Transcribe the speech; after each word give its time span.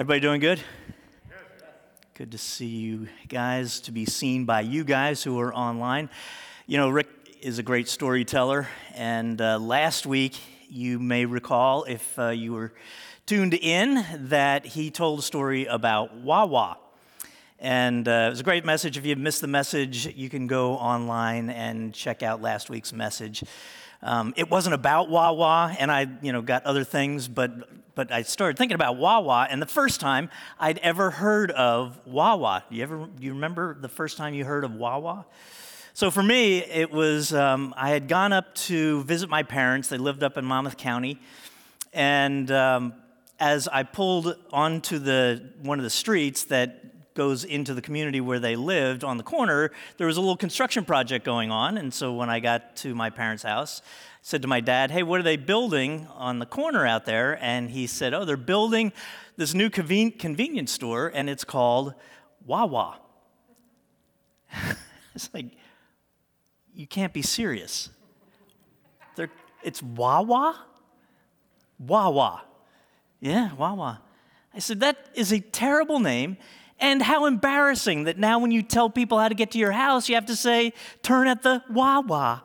Everybody 0.00 0.20
doing 0.20 0.40
good? 0.40 0.62
Good 2.14 2.32
to 2.32 2.38
see 2.38 2.64
you 2.64 3.08
guys, 3.28 3.80
to 3.80 3.92
be 3.92 4.06
seen 4.06 4.46
by 4.46 4.62
you 4.62 4.82
guys 4.82 5.22
who 5.22 5.38
are 5.38 5.54
online. 5.54 6.08
You 6.66 6.78
know, 6.78 6.88
Rick 6.88 7.08
is 7.42 7.58
a 7.58 7.62
great 7.62 7.86
storyteller, 7.86 8.66
and 8.94 9.38
uh, 9.42 9.58
last 9.58 10.06
week, 10.06 10.38
you 10.70 10.98
may 10.98 11.26
recall, 11.26 11.84
if 11.84 12.18
uh, 12.18 12.30
you 12.30 12.54
were 12.54 12.72
tuned 13.26 13.52
in, 13.52 14.02
that 14.28 14.64
he 14.64 14.90
told 14.90 15.18
a 15.18 15.22
story 15.22 15.66
about 15.66 16.16
Wawa. 16.16 16.78
And 17.58 18.08
uh, 18.08 18.24
it 18.28 18.30
was 18.30 18.40
a 18.40 18.44
great 18.44 18.64
message. 18.64 18.96
If 18.96 19.04
you 19.04 19.14
missed 19.16 19.42
the 19.42 19.48
message, 19.48 20.06
you 20.16 20.30
can 20.30 20.46
go 20.46 20.76
online 20.76 21.50
and 21.50 21.92
check 21.92 22.22
out 22.22 22.40
last 22.40 22.70
week's 22.70 22.94
message. 22.94 23.44
Um, 24.02 24.32
it 24.36 24.50
wasn't 24.50 24.74
about 24.74 25.10
Wawa, 25.10 25.76
and 25.78 25.92
I, 25.92 26.06
you 26.22 26.32
know, 26.32 26.40
got 26.40 26.64
other 26.64 26.84
things, 26.84 27.28
but 27.28 27.68
but 27.94 28.10
I 28.10 28.22
started 28.22 28.56
thinking 28.56 28.76
about 28.76 28.96
Wawa, 28.96 29.46
and 29.50 29.60
the 29.60 29.66
first 29.66 30.00
time 30.00 30.30
I'd 30.58 30.78
ever 30.78 31.10
heard 31.10 31.50
of 31.50 32.00
Wawa. 32.06 32.64
You 32.70 32.82
ever 32.82 33.06
do 33.06 33.26
you 33.26 33.34
remember 33.34 33.76
the 33.78 33.88
first 33.88 34.16
time 34.16 34.32
you 34.32 34.44
heard 34.44 34.64
of 34.64 34.72
Wawa? 34.74 35.26
So 35.92 36.10
for 36.10 36.22
me, 36.22 36.58
it 36.58 36.90
was 36.90 37.34
um, 37.34 37.74
I 37.76 37.90
had 37.90 38.08
gone 38.08 38.32
up 38.32 38.54
to 38.54 39.02
visit 39.02 39.28
my 39.28 39.42
parents. 39.42 39.88
They 39.88 39.98
lived 39.98 40.22
up 40.22 40.38
in 40.38 40.46
Monmouth 40.46 40.78
County, 40.78 41.18
and 41.92 42.50
um, 42.50 42.94
as 43.38 43.68
I 43.68 43.82
pulled 43.82 44.34
onto 44.50 44.98
the 44.98 45.42
one 45.60 45.78
of 45.78 45.82
the 45.84 45.90
streets 45.90 46.44
that 46.44 46.89
goes 47.20 47.44
into 47.44 47.74
the 47.74 47.82
community 47.82 48.18
where 48.18 48.38
they 48.38 48.56
lived 48.56 49.04
on 49.04 49.18
the 49.18 49.22
corner, 49.22 49.70
there 49.98 50.06
was 50.06 50.16
a 50.16 50.20
little 50.20 50.38
construction 50.38 50.86
project 50.86 51.22
going 51.22 51.50
on. 51.50 51.76
And 51.76 51.92
so 51.92 52.14
when 52.14 52.30
I 52.30 52.40
got 52.40 52.76
to 52.76 52.94
my 52.94 53.10
parents' 53.10 53.42
house, 53.42 53.82
I 53.84 54.16
said 54.22 54.40
to 54.40 54.48
my 54.48 54.62
dad, 54.62 54.90
Hey, 54.90 55.02
what 55.02 55.20
are 55.20 55.22
they 55.22 55.36
building 55.36 56.06
on 56.14 56.38
the 56.38 56.46
corner 56.46 56.86
out 56.86 57.04
there? 57.04 57.38
And 57.44 57.68
he 57.68 57.86
said, 57.86 58.14
Oh, 58.14 58.24
they're 58.24 58.38
building 58.38 58.94
this 59.36 59.52
new 59.52 59.68
conven- 59.68 60.18
convenience 60.18 60.72
store, 60.72 61.12
and 61.14 61.28
it's 61.28 61.44
called 61.44 61.92
Wawa. 62.46 62.98
it's 65.14 65.28
like, 65.34 65.50
you 66.74 66.86
can't 66.86 67.12
be 67.12 67.20
serious. 67.20 67.90
They're, 69.16 69.30
it's 69.62 69.82
Wawa? 69.82 70.58
Wawa. 71.78 72.44
Yeah, 73.20 73.52
Wawa. 73.52 74.00
I 74.54 74.58
said, 74.58 74.80
that 74.80 75.10
is 75.14 75.32
a 75.32 75.40
terrible 75.40 76.00
name, 76.00 76.38
and 76.80 77.02
how 77.02 77.26
embarrassing 77.26 78.04
that 78.04 78.18
now, 78.18 78.38
when 78.38 78.50
you 78.50 78.62
tell 78.62 78.88
people 78.88 79.18
how 79.18 79.28
to 79.28 79.34
get 79.34 79.50
to 79.52 79.58
your 79.58 79.72
house, 79.72 80.08
you 80.08 80.14
have 80.14 80.26
to 80.26 80.36
say, 80.36 80.72
turn 81.02 81.28
at 81.28 81.42
the 81.42 81.62
Wawa. 81.70 82.42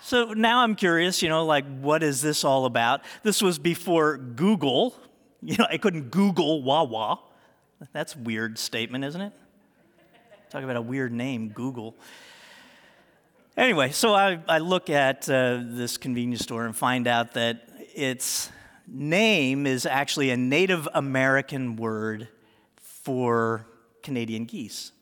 so 0.00 0.32
now 0.34 0.62
I'm 0.62 0.74
curious, 0.74 1.22
you 1.22 1.28
know, 1.28 1.46
like, 1.46 1.64
what 1.80 2.02
is 2.02 2.20
this 2.20 2.44
all 2.44 2.66
about? 2.66 3.02
This 3.22 3.42
was 3.42 3.58
before 3.58 4.16
Google. 4.16 4.96
You 5.46 5.58
know, 5.58 5.66
I 5.68 5.76
couldn't 5.76 6.10
Google 6.10 6.62
Wawa. 6.62 7.20
That's 7.92 8.16
weird 8.16 8.58
statement, 8.58 9.04
isn't 9.04 9.20
it? 9.20 9.34
Talk 10.48 10.62
about 10.62 10.76
a 10.76 10.80
weird 10.80 11.12
name, 11.12 11.50
Google. 11.50 11.94
Anyway, 13.54 13.90
so 13.90 14.14
I, 14.14 14.40
I 14.48 14.56
look 14.56 14.88
at 14.88 15.28
uh, 15.28 15.60
this 15.62 15.98
convenience 15.98 16.42
store 16.42 16.64
and 16.64 16.74
find 16.74 17.06
out 17.06 17.34
that 17.34 17.68
its 17.94 18.50
name 18.86 19.66
is 19.66 19.84
actually 19.84 20.30
a 20.30 20.36
Native 20.36 20.88
American 20.94 21.76
word 21.76 22.28
for 23.04 23.66
Canadian 24.02 24.46
geese. 24.46 24.92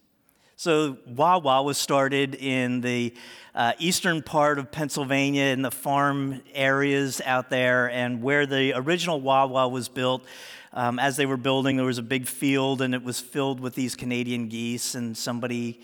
So 0.56 0.98
Wawa 1.06 1.62
was 1.62 1.78
started 1.78 2.34
in 2.34 2.82
the 2.82 3.14
uh, 3.54 3.72
eastern 3.78 4.22
part 4.22 4.58
of 4.58 4.70
Pennsylvania 4.70 5.46
in 5.46 5.62
the 5.62 5.70
farm 5.70 6.40
areas 6.52 7.20
out 7.24 7.50
there, 7.50 7.90
and 7.90 8.22
where 8.22 8.46
the 8.46 8.72
original 8.74 9.20
Wawa 9.20 9.68
was 9.68 9.88
built. 9.88 10.24
Um, 10.72 10.98
as 10.98 11.16
they 11.16 11.26
were 11.26 11.36
building, 11.36 11.76
there 11.76 11.86
was 11.86 11.98
a 11.98 12.02
big 12.02 12.26
field, 12.26 12.80
and 12.80 12.94
it 12.94 13.02
was 13.02 13.20
filled 13.20 13.60
with 13.60 13.74
these 13.74 13.94
Canadian 13.94 14.48
geese, 14.48 14.94
and 14.94 15.16
somebody 15.16 15.80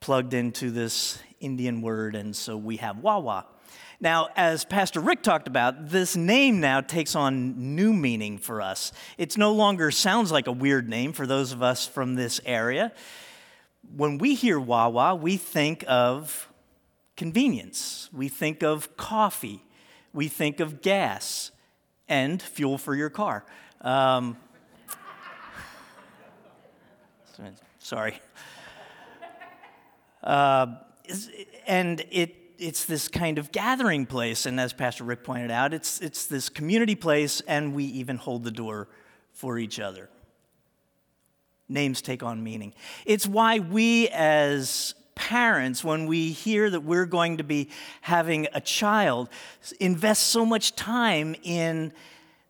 plugged 0.00 0.34
into 0.34 0.70
this 0.70 1.18
Indian 1.40 1.82
word, 1.82 2.14
and 2.14 2.34
so 2.34 2.56
we 2.56 2.76
have 2.78 2.98
Wawa. 2.98 3.46
Now, 4.02 4.30
as 4.34 4.64
Pastor 4.64 4.98
Rick 4.98 5.22
talked 5.22 5.46
about, 5.46 5.90
this 5.90 6.16
name 6.16 6.58
now 6.58 6.80
takes 6.80 7.14
on 7.14 7.76
new 7.76 7.92
meaning 7.92 8.36
for 8.36 8.60
us. 8.60 8.90
It 9.16 9.38
no 9.38 9.52
longer 9.52 9.92
sounds 9.92 10.32
like 10.32 10.48
a 10.48 10.52
weird 10.52 10.88
name 10.88 11.12
for 11.12 11.24
those 11.24 11.52
of 11.52 11.62
us 11.62 11.86
from 11.86 12.16
this 12.16 12.40
area. 12.44 12.90
When 13.94 14.18
we 14.18 14.34
hear 14.34 14.58
Wawa, 14.58 15.14
we 15.14 15.36
think 15.36 15.84
of 15.86 16.48
convenience, 17.16 18.08
we 18.12 18.28
think 18.28 18.64
of 18.64 18.96
coffee, 18.96 19.62
we 20.12 20.26
think 20.26 20.58
of 20.58 20.82
gas 20.82 21.52
and 22.08 22.42
fuel 22.42 22.78
for 22.78 22.96
your 22.96 23.08
car. 23.08 23.44
Um, 23.82 24.36
sorry. 27.78 28.20
Uh, 30.24 30.66
and 31.68 32.04
it 32.10 32.41
it's 32.62 32.84
this 32.84 33.08
kind 33.08 33.38
of 33.38 33.50
gathering 33.50 34.06
place. 34.06 34.46
And 34.46 34.58
as 34.60 34.72
Pastor 34.72 35.04
Rick 35.04 35.24
pointed 35.24 35.50
out, 35.50 35.74
it's, 35.74 36.00
it's 36.00 36.26
this 36.26 36.48
community 36.48 36.94
place, 36.94 37.42
and 37.46 37.74
we 37.74 37.84
even 37.84 38.16
hold 38.16 38.44
the 38.44 38.50
door 38.50 38.88
for 39.32 39.58
each 39.58 39.80
other. 39.80 40.08
Names 41.68 42.00
take 42.02 42.22
on 42.22 42.42
meaning. 42.42 42.72
It's 43.04 43.26
why 43.26 43.58
we, 43.58 44.08
as 44.10 44.94
parents, 45.14 45.82
when 45.82 46.06
we 46.06 46.30
hear 46.30 46.70
that 46.70 46.80
we're 46.80 47.06
going 47.06 47.38
to 47.38 47.44
be 47.44 47.68
having 48.02 48.46
a 48.54 48.60
child, 48.60 49.28
invest 49.80 50.28
so 50.28 50.46
much 50.46 50.76
time 50.76 51.34
in 51.42 51.92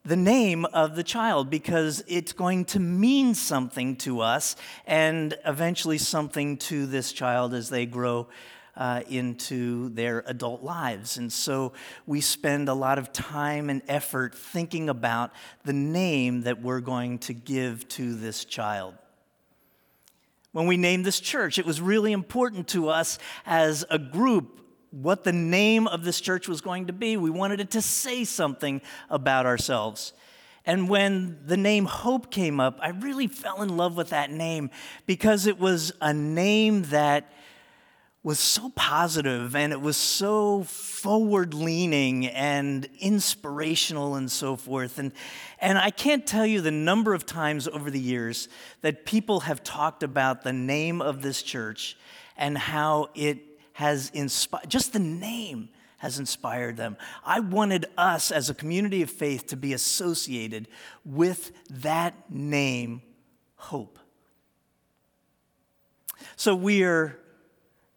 the 0.05 0.17
name 0.17 0.65
of 0.67 0.97
the 0.97 1.05
child 1.05 1.49
because 1.49 2.03
it's 2.09 2.33
going 2.33 2.65
to 2.65 2.81
mean 2.81 3.35
something 3.35 3.95
to 3.95 4.21
us 4.21 4.57
and 4.85 5.37
eventually 5.47 5.99
something 5.99 6.57
to 6.57 6.87
this 6.87 7.13
child 7.13 7.55
as 7.55 7.71
they 7.71 7.87
grow 7.87 8.27
uh, 8.77 9.03
into 9.09 9.91
their 9.91 10.23
adult 10.27 10.63
lives. 10.63 11.19
And 11.19 11.33
so 11.33 11.73
we 12.07 12.21
spend 12.21 12.69
a 12.69 12.75
lot 12.75 12.99
of 12.99 13.13
time 13.13 13.71
and 13.71 13.83
effort 13.89 14.35
thinking 14.35 14.89
about 14.89 15.33
the 15.65 15.73
name 15.73 16.43
that 16.43 16.63
we're 16.63 16.81
going 16.81 17.19
to 17.21 17.35
give 17.35 17.87
to 17.89 18.15
this 18.15 18.45
child. 18.45 18.95
When 20.53 20.67
we 20.67 20.77
named 20.77 21.05
this 21.05 21.21
church, 21.21 21.59
it 21.59 21.65
was 21.65 21.81
really 21.81 22.13
important 22.13 22.69
to 22.69 22.89
us 22.89 23.19
as 23.47 23.85
a 23.91 23.99
group 23.99 24.61
what 24.91 25.25
the 25.25 25.33
name 25.33 25.87
of 25.87 26.05
this 26.05 26.21
church 26.21 26.47
was 26.47 26.61
going 26.61 26.89
to 26.89 26.93
be. 26.93 27.17
We 27.17 27.31
wanted 27.31 27.61
it 27.61 27.71
to 27.73 27.83
say 27.83 28.25
something 28.25 28.83
about 29.09 29.47
ourselves. 29.47 30.13
And 30.65 30.89
when 30.89 31.41
the 31.47 31.57
name 31.57 31.87
Hope 31.87 32.31
came 32.31 32.61
up, 32.61 32.79
I 32.81 32.91
really 32.91 33.27
fell 33.27 33.63
in 33.63 33.77
love 33.77 33.97
with 33.97 34.11
that 34.11 34.31
name 34.31 34.71
because 35.07 35.47
it 35.47 35.59
was 35.59 35.93
a 36.01 36.13
name 36.13 36.83
that 36.85 37.33
was 38.25 38.39
so 38.39 38.71
positive 38.77 39.57
and 39.57 39.73
it 39.73 39.81
was 39.81 39.97
so 39.97 40.63
forward 40.63 41.55
leaning 41.55 42.27
and 42.27 42.89
inspirational 43.01 44.15
and 44.15 44.31
so 44.31 44.55
forth. 44.55 44.99
And, 44.99 45.13
and 45.59 45.77
I 45.77 45.91
can't 45.91 46.25
tell 46.25 46.47
you 46.47 46.61
the 46.61 46.71
number 46.71 47.15
of 47.15 47.27
times 47.27 47.67
over 47.67 47.91
the 47.91 47.99
years 47.99 48.49
that 48.83 49.05
people 49.05 49.41
have 49.41 49.65
talked 49.65 50.05
about 50.05 50.43
the 50.43 50.53
name 50.53 51.03
of 51.03 51.23
this 51.23 51.43
church 51.43 51.97
and 52.37 52.57
how 52.57 53.11
it 53.17 53.39
has 53.73 54.11
inspired, 54.15 54.69
just 54.69 54.93
the 54.93 55.01
name 55.01 55.69
has 55.99 56.21
inspired 56.21 56.77
them. 56.77 56.97
I 57.25 57.41
wanted 57.41 57.87
us 57.97 58.31
as 58.31 58.49
a 58.49 58.55
community 58.55 59.03
of 59.03 59.11
faith 59.11 59.49
to 59.49 59.57
be 59.57 59.73
associated 59.73 60.69
with 61.05 61.51
that 61.71 62.31
name, 62.31 63.03
hope. 63.57 63.99
So 66.37 66.55
we 66.55 66.85
are 66.85 67.19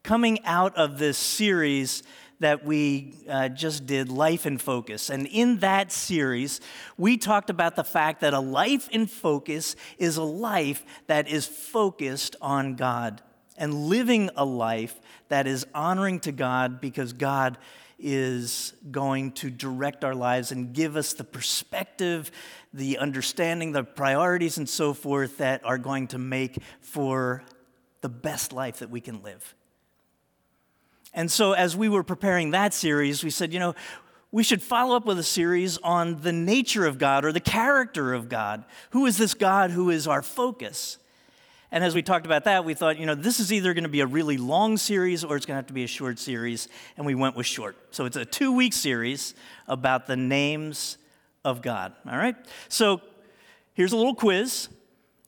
coming 0.05 0.38
out 0.45 0.75
of 0.75 0.99
this 0.99 1.17
series 1.17 2.03
that 2.39 2.63
we 2.63 3.16
uh, 3.27 3.49
just 3.49 3.88
did, 3.88 4.07
Life 4.07 4.45
in 4.45 4.59
Focus. 4.59 5.09
And 5.09 5.25
in 5.25 5.59
that 5.59 5.91
series, 5.91 6.61
we 6.95 7.17
talked 7.17 7.49
about 7.49 7.75
the 7.75 7.83
fact 7.83 8.21
that 8.21 8.31
a 8.31 8.39
life 8.39 8.88
in 8.89 9.07
focus 9.07 9.75
is 9.97 10.18
a 10.18 10.24
life 10.24 10.85
that 11.07 11.27
is 11.27 11.47
focused 11.47 12.35
on 12.39 12.75
God 12.75 13.24
and 13.57 13.74
living 13.88 14.30
a 14.35 14.45
life 14.45 14.94
that 15.30 15.47
is 15.47 15.65
honoring 15.74 16.19
to 16.19 16.31
God 16.31 16.80
because 16.80 17.12
God 17.12 17.57
is 17.97 18.74
going 18.91 19.31
to 19.31 19.50
direct 19.50 20.03
our 20.03 20.13
lives 20.13 20.51
and 20.51 20.71
give 20.71 20.97
us 20.97 21.13
the 21.13 21.24
perspective, 21.24 22.30
the 22.71 23.00
understanding, 23.00 23.71
the 23.71 23.83
priorities, 23.83 24.59
and 24.59 24.69
so 24.69 24.94
forth 24.94 25.39
that 25.39 25.65
are 25.65 25.80
going 25.80 26.09
to 26.09 26.19
make 26.19 26.59
for 26.80 27.44
the 28.01 28.09
best 28.09 28.53
life 28.53 28.80
that 28.80 28.91
we 28.91 29.01
can 29.01 29.24
live. 29.24 29.56
And 31.15 31.31
so, 31.31 31.53
as 31.53 31.75
we 31.75 31.89
were 31.89 32.03
preparing 32.03 32.51
that 32.51 32.75
series, 32.75 33.23
we 33.23 33.31
said, 33.31 33.51
you 33.51 33.59
know, 33.59 33.73
we 34.31 34.44
should 34.44 34.62
follow 34.62 34.95
up 34.95 35.06
with 35.06 35.17
a 35.17 35.23
series 35.23 35.79
on 35.79 36.21
the 36.21 36.31
nature 36.31 36.85
of 36.85 37.00
God 37.00 37.25
or 37.25 37.31
the 37.31 37.39
character 37.39 38.13
of 38.13 38.29
God. 38.29 38.63
Who 38.91 39.07
is 39.07 39.17
this 39.17 39.33
God 39.33 39.71
who 39.71 39.89
is 39.89 40.07
our 40.07 40.21
focus? 40.21 41.00
And 41.71 41.83
as 41.83 41.95
we 41.95 42.03
talked 42.03 42.27
about 42.27 42.44
that, 42.44 42.63
we 42.63 42.75
thought, 42.75 43.00
you 43.00 43.07
know, 43.07 43.15
this 43.15 43.39
is 43.39 43.51
either 43.51 43.73
going 43.73 43.85
to 43.85 43.89
be 43.89 44.01
a 44.01 44.06
really 44.06 44.38
long 44.38 44.77
series 44.77 45.23
or 45.23 45.35
it's 45.35 45.47
going 45.47 45.56
to 45.56 45.59
have 45.59 45.67
to 45.67 45.73
be 45.73 45.83
a 45.83 45.88
short 45.88 46.19
series. 46.19 46.67
And 46.95 47.06
we 47.06 47.15
went 47.15 47.35
with 47.35 47.47
short. 47.47 47.75
So 47.89 48.06
it's 48.06 48.18
a 48.18 48.25
two 48.25 48.51
week 48.51 48.73
series 48.73 49.33
about 49.68 50.06
the 50.06 50.15
names 50.15 51.00
of 51.44 51.63
God. 51.63 51.94
All 52.07 52.18
right? 52.18 52.35
So 52.69 53.01
Here's 53.75 53.91
a 53.91 53.97
little 53.97 54.15
quiz. 54.15 54.69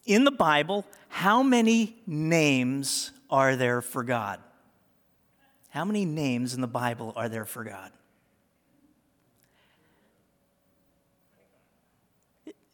In 0.06 0.24
the 0.24 0.32
Bible, 0.32 0.86
how 1.10 1.44
many 1.44 1.98
names 2.08 3.12
are 3.30 3.58
there 3.58 3.82
for 3.82 4.04
God? 4.04 4.40
How 5.78 5.86
many 5.86 6.06
names 6.06 6.56
in 6.56 6.62
the 6.62 6.68
Bible 6.68 7.14
are 7.16 7.30
there 7.30 7.46
for 7.46 7.64
God? 7.64 7.92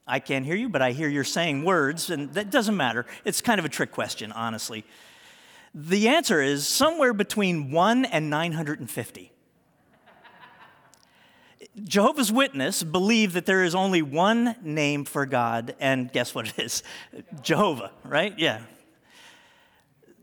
I 0.08 0.20
can't 0.20 0.46
hear 0.46 0.56
you, 0.56 0.70
but 0.70 0.82
I 0.82 0.94
hear 0.94 1.10
you're 1.10 1.26
saying 1.26 1.66
words, 1.66 2.10
and 2.10 2.34
that 2.36 2.50
doesn't 2.50 2.78
matter. 2.78 3.06
It's 3.26 3.42
kind 3.42 3.60
of 3.60 3.66
a 3.66 3.68
trick 3.68 3.92
question, 3.92 4.32
honestly. 4.32 4.86
The 5.76 6.08
answer 6.08 6.42
is 6.42 6.66
somewhere 6.66 7.12
between 7.12 7.72
1 7.72 8.06
and 8.06 8.30
950. 8.30 9.34
Jehovah's 11.84 12.32
Witness 12.32 12.84
believe 12.84 13.34
that 13.34 13.46
there 13.46 13.66
is 13.66 13.76
only 13.76 14.02
one 14.02 14.56
name 14.62 15.04
for 15.04 15.26
God, 15.26 15.76
and 15.82 16.10
guess 16.10 16.34
what 16.34 16.48
it 16.48 16.58
is? 16.58 16.84
Jehovah, 17.42 17.92
right? 18.06 18.34
Yeah. 18.40 18.62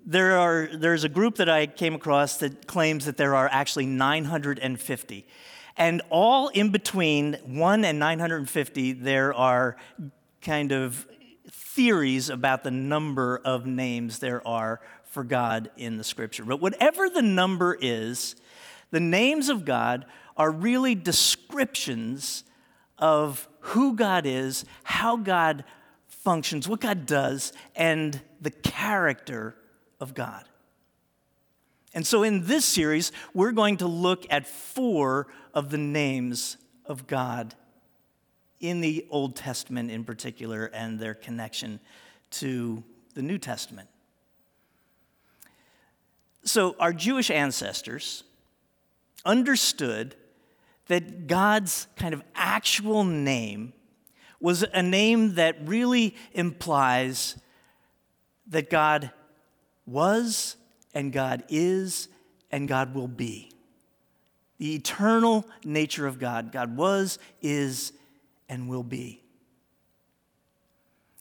There 0.06 0.38
are, 0.38 0.68
there's 0.72 1.04
a 1.04 1.08
group 1.08 1.36
that 1.36 1.48
I 1.48 1.66
came 1.66 1.94
across 1.94 2.38
that 2.38 2.66
claims 2.66 3.04
that 3.04 3.16
there 3.16 3.34
are 3.34 3.48
actually 3.50 3.86
950. 3.86 5.26
And 5.76 6.02
all 6.10 6.48
in 6.48 6.70
between 6.70 7.34
1 7.44 7.84
and 7.84 7.98
950, 7.98 8.92
there 8.92 9.32
are 9.34 9.76
kind 10.42 10.72
of 10.72 11.06
theories 11.48 12.30
about 12.30 12.64
the 12.64 12.70
number 12.70 13.40
of 13.44 13.66
names 13.66 14.18
there 14.18 14.46
are 14.46 14.80
for 15.04 15.24
God 15.24 15.70
in 15.76 15.96
the 15.96 16.04
scripture. 16.04 16.44
But 16.44 16.60
whatever 16.60 17.08
the 17.08 17.22
number 17.22 17.76
is, 17.80 18.36
the 18.90 19.00
names 19.00 19.48
of 19.48 19.64
God 19.64 20.06
are 20.36 20.50
really 20.50 20.94
descriptions 20.94 22.44
of 22.98 23.48
who 23.60 23.94
God 23.94 24.26
is, 24.26 24.64
how 24.84 25.16
God 25.16 25.64
functions, 26.08 26.68
what 26.68 26.80
God 26.80 27.06
does, 27.06 27.52
and 27.74 28.20
the 28.40 28.50
character 28.50 29.54
of 30.00 30.14
God. 30.14 30.44
And 31.92 32.06
so 32.06 32.22
in 32.22 32.46
this 32.46 32.64
series, 32.64 33.12
we're 33.34 33.52
going 33.52 33.78
to 33.78 33.86
look 33.86 34.26
at 34.30 34.46
four 34.46 35.26
of 35.52 35.70
the 35.70 35.78
names 35.78 36.56
of 36.86 37.06
God 37.06 37.54
in 38.60 38.80
the 38.80 39.06
Old 39.10 39.36
Testament 39.36 39.90
in 39.90 40.04
particular 40.04 40.66
and 40.66 40.98
their 40.98 41.14
connection 41.14 41.80
to 42.30 42.84
the 43.14 43.22
New 43.22 43.38
Testament. 43.38 43.88
So, 46.44 46.74
our 46.78 46.92
Jewish 46.92 47.30
ancestors 47.30 48.24
understood 49.26 50.14
that 50.86 51.26
God's 51.26 51.86
kind 51.96 52.14
of 52.14 52.22
actual 52.34 53.04
name 53.04 53.72
was 54.40 54.64
a 54.72 54.82
name 54.82 55.34
that 55.34 55.56
really 55.68 56.16
implies 56.32 57.36
that 58.46 58.70
God 58.70 59.10
was 59.90 60.56
and 60.94 61.12
God 61.12 61.44
is 61.48 62.08
and 62.50 62.68
God 62.68 62.94
will 62.94 63.08
be. 63.08 63.52
The 64.58 64.74
eternal 64.74 65.46
nature 65.64 66.06
of 66.06 66.18
God. 66.18 66.52
God 66.52 66.76
was, 66.76 67.18
is, 67.40 67.92
and 68.48 68.68
will 68.68 68.82
be. 68.82 69.22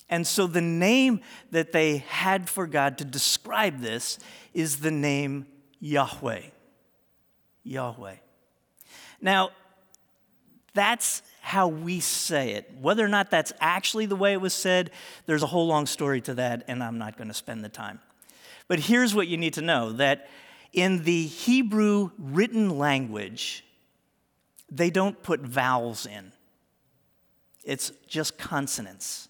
And 0.10 0.26
so 0.26 0.48
the 0.48 0.62
name 0.62 1.22
that 1.52 1.72
they 1.72 1.98
had 1.98 2.50
for 2.50 2.66
God 2.66 2.98
to 2.98 3.06
describe 3.06 3.80
this 3.80 4.18
is 4.54 4.80
the 4.80 4.92
name 4.92 5.46
Yahweh. 5.80 6.42
Yahweh. 7.64 8.16
Now, 9.22 9.52
that's 10.74 11.22
how 11.42 11.68
we 11.68 12.00
say 12.00 12.52
it. 12.52 12.72
Whether 12.82 13.06
or 13.06 13.08
not 13.08 13.30
that's 13.32 13.54
actually 13.60 14.08
the 14.08 14.16
way 14.16 14.34
it 14.34 14.42
was 14.42 14.54
said, 14.54 14.92
there's 15.26 15.44
a 15.44 15.48
whole 15.48 15.68
long 15.68 15.86
story 15.86 16.22
to 16.22 16.34
that, 16.36 16.64
and 16.68 16.84
I'm 16.84 16.98
not 16.98 17.18
going 17.18 17.28
to 17.28 17.34
spend 17.34 17.64
the 17.64 17.70
time. 17.70 18.00
But 18.70 18.80
here's 18.80 19.14
what 19.14 19.28
you 19.28 19.36
need 19.36 19.56
to 19.56 19.62
know 19.62 19.92
that 19.94 20.30
in 20.72 21.04
the 21.04 21.26
Hebrew 21.26 22.12
written 22.18 22.78
language, 22.78 23.66
they 24.72 24.92
don't 24.92 25.22
put 25.22 25.42
vowels 25.42 26.06
in, 26.06 26.32
it's 27.66 27.92
just 28.08 28.38
consonants. 28.38 29.28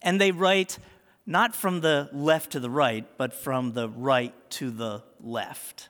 And 0.00 0.20
they 0.20 0.32
write 0.32 0.78
not 1.24 1.54
from 1.54 1.80
the 1.80 2.08
left 2.12 2.52
to 2.52 2.60
the 2.60 2.70
right, 2.70 3.06
but 3.16 3.32
from 3.32 3.74
the 3.74 3.88
right 3.88 4.34
to 4.50 4.70
the 4.70 5.04
left. 5.20 5.88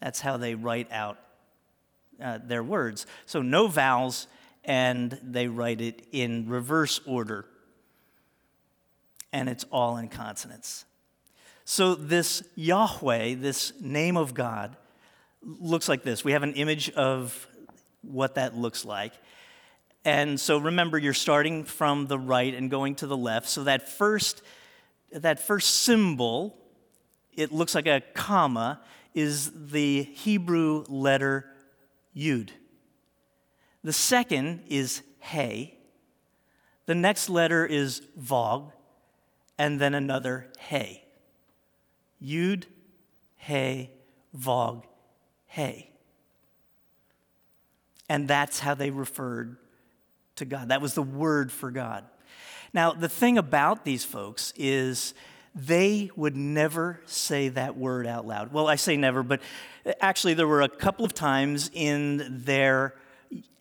That's 0.00 0.20
how 0.20 0.36
they 0.36 0.54
write 0.54 0.92
out 0.92 1.18
uh, 2.22 2.38
their 2.44 2.62
words. 2.62 3.06
So 3.24 3.40
no 3.40 3.68
vowels, 3.68 4.26
and 4.64 5.18
they 5.22 5.48
write 5.48 5.80
it 5.80 6.06
in 6.12 6.48
reverse 6.48 7.00
order. 7.06 7.46
And 9.32 9.48
it's 9.48 9.64
all 9.72 9.96
in 9.96 10.08
consonants. 10.08 10.84
So, 11.68 11.96
this 11.96 12.44
Yahweh, 12.54 13.34
this 13.34 13.72
name 13.80 14.16
of 14.16 14.34
God, 14.34 14.76
looks 15.42 15.88
like 15.88 16.04
this. 16.04 16.22
We 16.22 16.30
have 16.30 16.44
an 16.44 16.54
image 16.54 16.90
of 16.90 17.44
what 18.02 18.36
that 18.36 18.56
looks 18.56 18.84
like. 18.84 19.12
And 20.04 20.38
so 20.38 20.58
remember, 20.58 20.96
you're 20.96 21.12
starting 21.12 21.64
from 21.64 22.06
the 22.06 22.20
right 22.20 22.54
and 22.54 22.70
going 22.70 22.94
to 22.96 23.08
the 23.08 23.16
left. 23.16 23.48
So 23.48 23.64
that 23.64 23.88
first, 23.88 24.42
that 25.10 25.40
first 25.40 25.78
symbol, 25.78 26.56
it 27.34 27.50
looks 27.50 27.74
like 27.74 27.88
a 27.88 28.00
comma, 28.14 28.80
is 29.12 29.50
the 29.52 30.04
Hebrew 30.04 30.84
letter 30.88 31.46
Yud. 32.16 32.50
The 33.82 33.92
second 33.92 34.62
is 34.68 35.02
Hey. 35.18 35.78
The 36.84 36.94
next 36.94 37.28
letter 37.28 37.66
is 37.66 38.02
Vog, 38.16 38.70
and 39.58 39.80
then 39.80 39.94
another 39.94 40.46
Hey. 40.60 41.05
Yud, 42.26 42.64
Hey, 43.36 43.90
Vog, 44.34 44.84
Hey. 45.46 45.90
And 48.08 48.28
that's 48.28 48.58
how 48.60 48.74
they 48.74 48.90
referred 48.90 49.56
to 50.36 50.44
God. 50.44 50.68
That 50.68 50.80
was 50.80 50.94
the 50.94 51.02
word 51.02 51.50
for 51.50 51.70
God. 51.70 52.04
Now, 52.72 52.92
the 52.92 53.08
thing 53.08 53.38
about 53.38 53.84
these 53.84 54.04
folks 54.04 54.52
is 54.56 55.14
they 55.54 56.10
would 56.14 56.36
never 56.36 57.00
say 57.06 57.48
that 57.48 57.76
word 57.76 58.06
out 58.06 58.26
loud. 58.26 58.52
Well, 58.52 58.68
I 58.68 58.76
say 58.76 58.96
never, 58.96 59.22
but 59.22 59.40
actually, 60.00 60.34
there 60.34 60.46
were 60.46 60.62
a 60.62 60.68
couple 60.68 61.04
of 61.04 61.14
times 61.14 61.70
in 61.72 62.42
their 62.44 62.94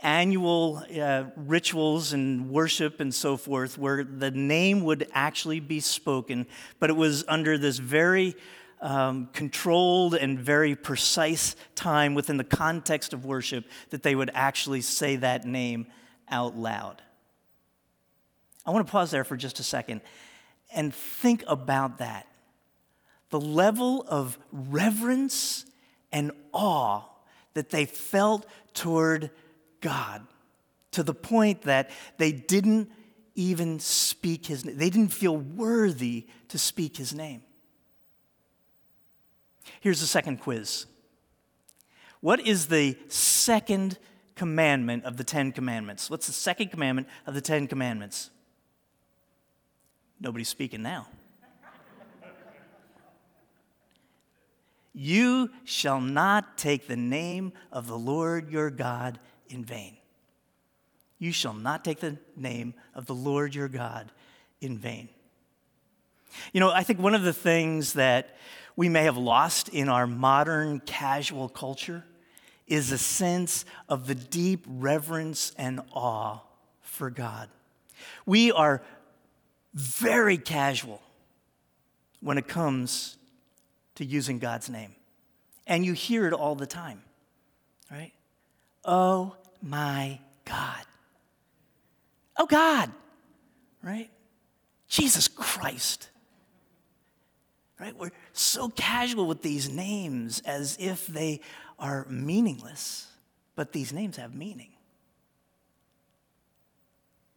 annual 0.02 0.84
uh, 1.00 1.26
rituals 1.36 2.14
and 2.14 2.50
worship 2.50 3.00
and 3.00 3.14
so 3.14 3.38
forth 3.38 3.78
where 3.78 4.04
the 4.04 4.32
name 4.32 4.84
would 4.84 5.08
actually 5.14 5.60
be 5.60 5.80
spoken, 5.80 6.46
but 6.80 6.90
it 6.90 6.96
was 6.96 7.24
under 7.28 7.58
this 7.58 7.78
very 7.78 8.36
um, 8.82 9.30
controlled 9.34 10.14
and 10.14 10.40
very 10.40 10.76
precise 10.76 11.56
time 11.74 12.14
within 12.14 12.38
the 12.38 12.44
context 12.44 13.14
of 13.14 13.26
worship 13.26 13.66
that 13.90 14.04
they 14.04 14.16
would 14.16 14.30
actually 14.34 14.82
say 14.82 15.16
that 15.16 15.46
name 15.46 15.88
out 16.30 16.56
loud. 16.56 17.02
I 18.66 18.72
want 18.72 18.86
to 18.86 18.92
pause 18.92 19.12
there 19.12 19.24
for 19.24 19.38
just 19.38 19.60
a 19.60 19.64
second 19.64 20.02
and 20.74 20.94
think 20.94 21.44
about 21.48 22.00
that. 22.00 22.28
The 23.30 23.40
level 23.40 24.06
of 24.08 24.38
reverence 24.52 25.66
and 26.12 26.32
awe 26.52 27.04
that 27.54 27.70
they 27.70 27.86
felt 27.86 28.46
toward 28.74 29.32
God 29.86 30.26
to 30.94 31.04
the 31.04 31.14
point 31.14 31.62
that 31.64 31.92
they 32.18 32.32
didn't 32.32 32.90
even 33.36 33.80
speak 33.80 34.48
his 34.48 34.66
name. 34.66 34.78
They 34.78 34.90
didn't 34.90 35.14
feel 35.14 35.38
worthy 35.38 36.26
to 36.48 36.58
speak 36.58 36.98
his 36.98 37.14
name. 37.14 37.44
Here's 39.82 40.02
the 40.02 40.08
second 40.08 40.38
quiz 40.38 40.88
What 42.20 42.40
is 42.40 42.68
the 42.68 42.98
second 43.10 44.00
commandment 44.34 45.06
of 45.06 45.18
the 45.18 45.24
Ten 45.24 45.52
Commandments? 45.52 46.10
What's 46.10 46.26
the 46.26 46.34
second 46.34 46.70
commandment 46.70 47.08
of 47.28 47.36
the 47.36 47.42
Ten 47.42 47.68
Commandments? 47.68 48.32
Nobody's 50.20 50.50
speaking 50.50 50.82
now. 50.82 51.08
you 54.94 55.52
shall 55.66 56.02
not 56.02 56.58
take 56.58 56.88
the 56.88 56.96
name 56.96 57.54
of 57.72 57.86
the 57.86 57.98
Lord 57.98 58.50
your 58.50 58.72
God 58.72 59.20
in 59.50 59.64
vain. 59.64 59.98
You 61.20 61.32
shall 61.32 61.54
not 61.54 61.86
take 61.86 62.00
the 62.00 62.18
name 62.36 62.74
of 62.94 63.06
the 63.06 63.16
Lord 63.16 63.56
your 63.56 63.68
God 63.68 64.12
in 64.62 64.78
vain. 64.78 65.10
You 66.52 66.60
know, 66.60 66.72
I 66.72 66.84
think 66.84 67.00
one 67.00 67.16
of 67.16 67.24
the 67.24 67.34
things 67.34 67.94
that 67.94 68.36
we 68.76 68.90
may 68.90 69.04
have 69.04 69.18
lost 69.18 69.70
in 69.70 69.88
our 69.88 70.06
modern 70.06 70.82
casual 70.82 71.48
culture 71.48 72.04
is 72.68 72.92
a 72.92 72.98
sense 72.98 73.64
of 73.88 74.08
the 74.08 74.16
deep 74.16 74.66
reverence 74.68 75.54
and 75.58 75.82
awe 75.94 76.40
for 76.82 77.10
God. 77.10 77.50
We 78.26 78.52
are 78.52 78.82
very 79.74 80.38
casual 80.38 81.02
when 82.22 82.38
it 82.38 82.48
comes 82.48 83.18
to 83.96 84.06
using 84.06 84.40
God's 84.40 84.70
name. 84.70 84.96
And 85.68 85.86
you 85.86 85.94
hear 85.94 86.28
it 86.28 86.34
all 86.34 86.56
the 86.56 86.66
time, 86.66 87.02
right? 87.92 88.12
Oh 88.86 89.36
my 89.62 90.20
God. 90.46 90.86
Oh 92.38 92.46
God. 92.46 92.92
right? 93.82 94.10
Jesus 94.88 95.28
Christ. 95.28 96.10
Right? 97.80 97.96
We're 97.98 98.12
so 98.32 98.70
casual 98.70 99.28
with 99.28 99.42
these 99.42 99.70
names 99.70 100.42
as 100.46 100.78
if 100.80 101.08
they 101.08 101.42
are 101.78 102.06
meaningless, 102.10 103.08
but 103.56 103.74
these 103.74 103.92
names 103.92 104.18
have 104.18 104.34
meaning. 104.34 104.70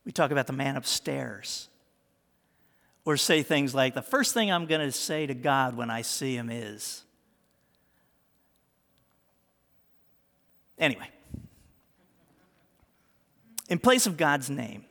We 0.04 0.12
talk 0.12 0.30
about 0.30 0.46
the 0.46 0.52
man 0.52 0.76
upstairs. 0.76 1.68
Or 3.04 3.16
say 3.16 3.42
things 3.42 3.74
like, 3.74 3.94
the 3.94 4.02
first 4.02 4.34
thing 4.34 4.52
I'm 4.52 4.66
going 4.66 4.82
to 4.82 4.92
say 4.92 5.26
to 5.26 5.34
God 5.34 5.76
when 5.76 5.90
I 5.90 6.02
see 6.02 6.36
him 6.36 6.50
is. 6.50 7.04
Anyway, 10.78 11.08
in 13.68 13.78
place 13.78 14.06
of 14.06 14.16
God's 14.16 14.50
name, 14.50 14.84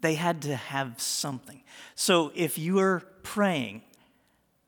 they 0.00 0.14
had 0.14 0.42
to 0.42 0.56
have 0.56 1.00
something. 1.00 1.62
So 1.94 2.30
if 2.34 2.58
you're 2.58 3.00
praying 3.22 3.82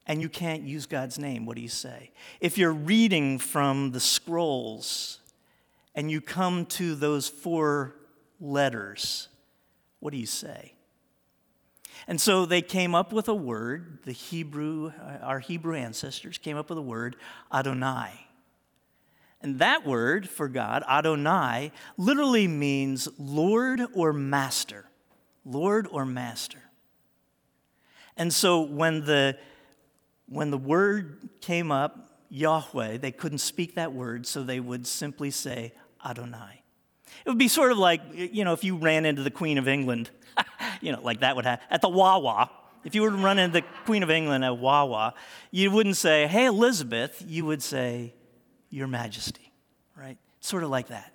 and 0.07 0.23
you 0.23 0.29
can't 0.29 0.63
use 0.63 0.87
God's 0.87 1.19
name, 1.19 1.45
what 1.47 1.57
do 1.57 1.63
you 1.63 1.69
say? 1.69 2.11
If 2.41 2.57
you're 2.57 2.73
reading 2.73 3.39
from 3.39 3.93
the 3.93 4.01
scrolls 4.01 5.21
and 5.95 6.11
you 6.11 6.21
come 6.21 6.65
to 6.67 6.95
those 6.95 7.29
four 7.29 7.95
letters, 8.41 9.29
what 10.01 10.13
do 10.13 10.17
you 10.17 10.27
say? 10.27 10.73
And 12.07 12.21
so 12.21 12.47
they 12.47 12.63
came 12.63 12.95
up 12.95 13.13
with 13.13 13.29
a 13.29 13.35
word, 13.35 13.99
the 14.05 14.13
Hebrew, 14.13 14.93
our 15.21 15.41
Hebrew 15.41 15.75
ancestors 15.75 16.39
came 16.39 16.57
up 16.57 16.71
with 16.71 16.79
a 16.79 16.83
word, 16.83 17.17
Adonai. 17.53 18.28
And 19.41 19.61
that 19.61 19.87
word 19.87 20.29
for 20.29 20.49
God, 20.49 20.83
Adonai, 20.89 21.73
literally 21.97 22.49
means 22.49 23.09
Lord 23.19 23.81
or 23.95 24.13
Master. 24.13 24.87
Lord 25.45 25.87
or 25.91 26.05
Master. 26.05 26.59
And 28.17 28.33
so 28.33 28.63
when 28.63 29.05
the, 29.05 29.39
when 30.29 30.51
the 30.51 30.59
word 30.59 31.29
came 31.41 31.71
up, 31.71 32.09
Yahweh, 32.31 32.99
they 32.99 33.13
couldn't 33.13 33.39
speak 33.39 33.77
that 33.77 33.93
word, 33.93 34.27
so 34.27 34.43
they 34.43 34.61
would 34.61 34.87
simply 34.87 35.31
say 35.31 35.73
Adonai. 36.05 36.63
It 37.25 37.29
would 37.29 37.39
be 37.39 37.49
sort 37.49 37.73
of 37.73 37.79
like, 37.79 38.03
you 38.13 38.45
know, 38.45 38.53
if 38.53 38.65
you 38.65 38.77
ran 38.77 39.07
into 39.07 39.23
the 39.23 39.31
Queen 39.31 39.57
of 39.57 39.67
England, 39.67 40.11
you 40.81 40.93
know, 40.93 41.01
like 41.01 41.21
that 41.21 41.37
would 41.37 41.47
happen, 41.47 41.67
at 41.71 41.81
the 41.81 41.89
Wawa. 41.89 42.51
If 42.85 42.95
you 42.95 43.03
were 43.03 43.11
to 43.11 43.17
run 43.17 43.39
into 43.39 43.61
the 43.61 43.67
Queen 43.87 44.03
of 44.03 44.11
England 44.11 44.45
at 44.45 44.59
Wawa, 44.59 45.15
you 45.51 45.71
wouldn't 45.71 45.97
say, 45.97 46.27
hey, 46.27 46.47
Elizabeth, 46.47 47.23
you 47.27 47.45
would 47.47 47.63
say, 47.63 48.15
Your 48.71 48.87
Majesty, 48.87 49.53
right? 49.97 50.19
Sort 50.41 50.63
of 50.63 50.71
like 50.71 50.89
that. 50.89 51.13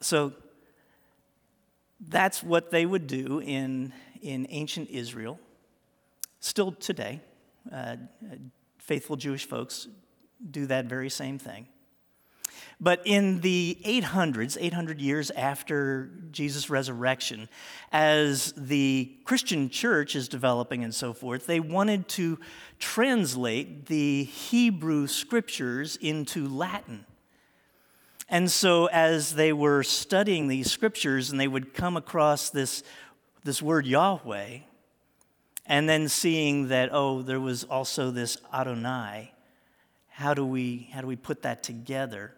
So 0.00 0.32
that's 2.08 2.42
what 2.42 2.70
they 2.70 2.84
would 2.84 3.06
do 3.06 3.40
in, 3.40 3.92
in 4.22 4.46
ancient 4.50 4.90
Israel. 4.90 5.40
Still 6.40 6.72
today, 6.72 7.20
uh, 7.72 7.96
faithful 8.78 9.16
Jewish 9.16 9.46
folks 9.46 9.88
do 10.50 10.66
that 10.66 10.84
very 10.84 11.08
same 11.08 11.38
thing. 11.38 11.66
But 12.80 13.00
in 13.06 13.40
the 13.40 13.78
800s, 13.84 14.58
800 14.60 15.00
years 15.00 15.30
after 15.30 16.10
Jesus' 16.30 16.68
resurrection, 16.68 17.48
as 17.90 18.52
the 18.56 19.12
Christian 19.24 19.70
church 19.70 20.14
is 20.14 20.28
developing 20.28 20.84
and 20.84 20.94
so 20.94 21.14
forth, 21.14 21.46
they 21.46 21.60
wanted 21.60 22.06
to 22.08 22.38
translate 22.78 23.86
the 23.86 24.24
Hebrew 24.24 25.06
scriptures 25.06 25.96
into 25.96 26.46
Latin. 26.46 27.06
And 28.28 28.50
so, 28.50 28.86
as 28.86 29.36
they 29.36 29.52
were 29.52 29.82
studying 29.82 30.48
these 30.48 30.70
scriptures 30.70 31.30
and 31.30 31.40
they 31.40 31.48
would 31.48 31.72
come 31.72 31.96
across 31.96 32.50
this, 32.50 32.82
this 33.44 33.62
word 33.62 33.86
Yahweh, 33.86 34.58
and 35.64 35.88
then 35.88 36.08
seeing 36.08 36.68
that, 36.68 36.90
oh, 36.92 37.22
there 37.22 37.40
was 37.40 37.64
also 37.64 38.10
this 38.10 38.36
Adonai, 38.52 39.32
how 40.08 40.34
do 40.34 40.44
we, 40.44 40.88
how 40.92 41.00
do 41.00 41.06
we 41.06 41.16
put 41.16 41.42
that 41.42 41.62
together? 41.62 42.35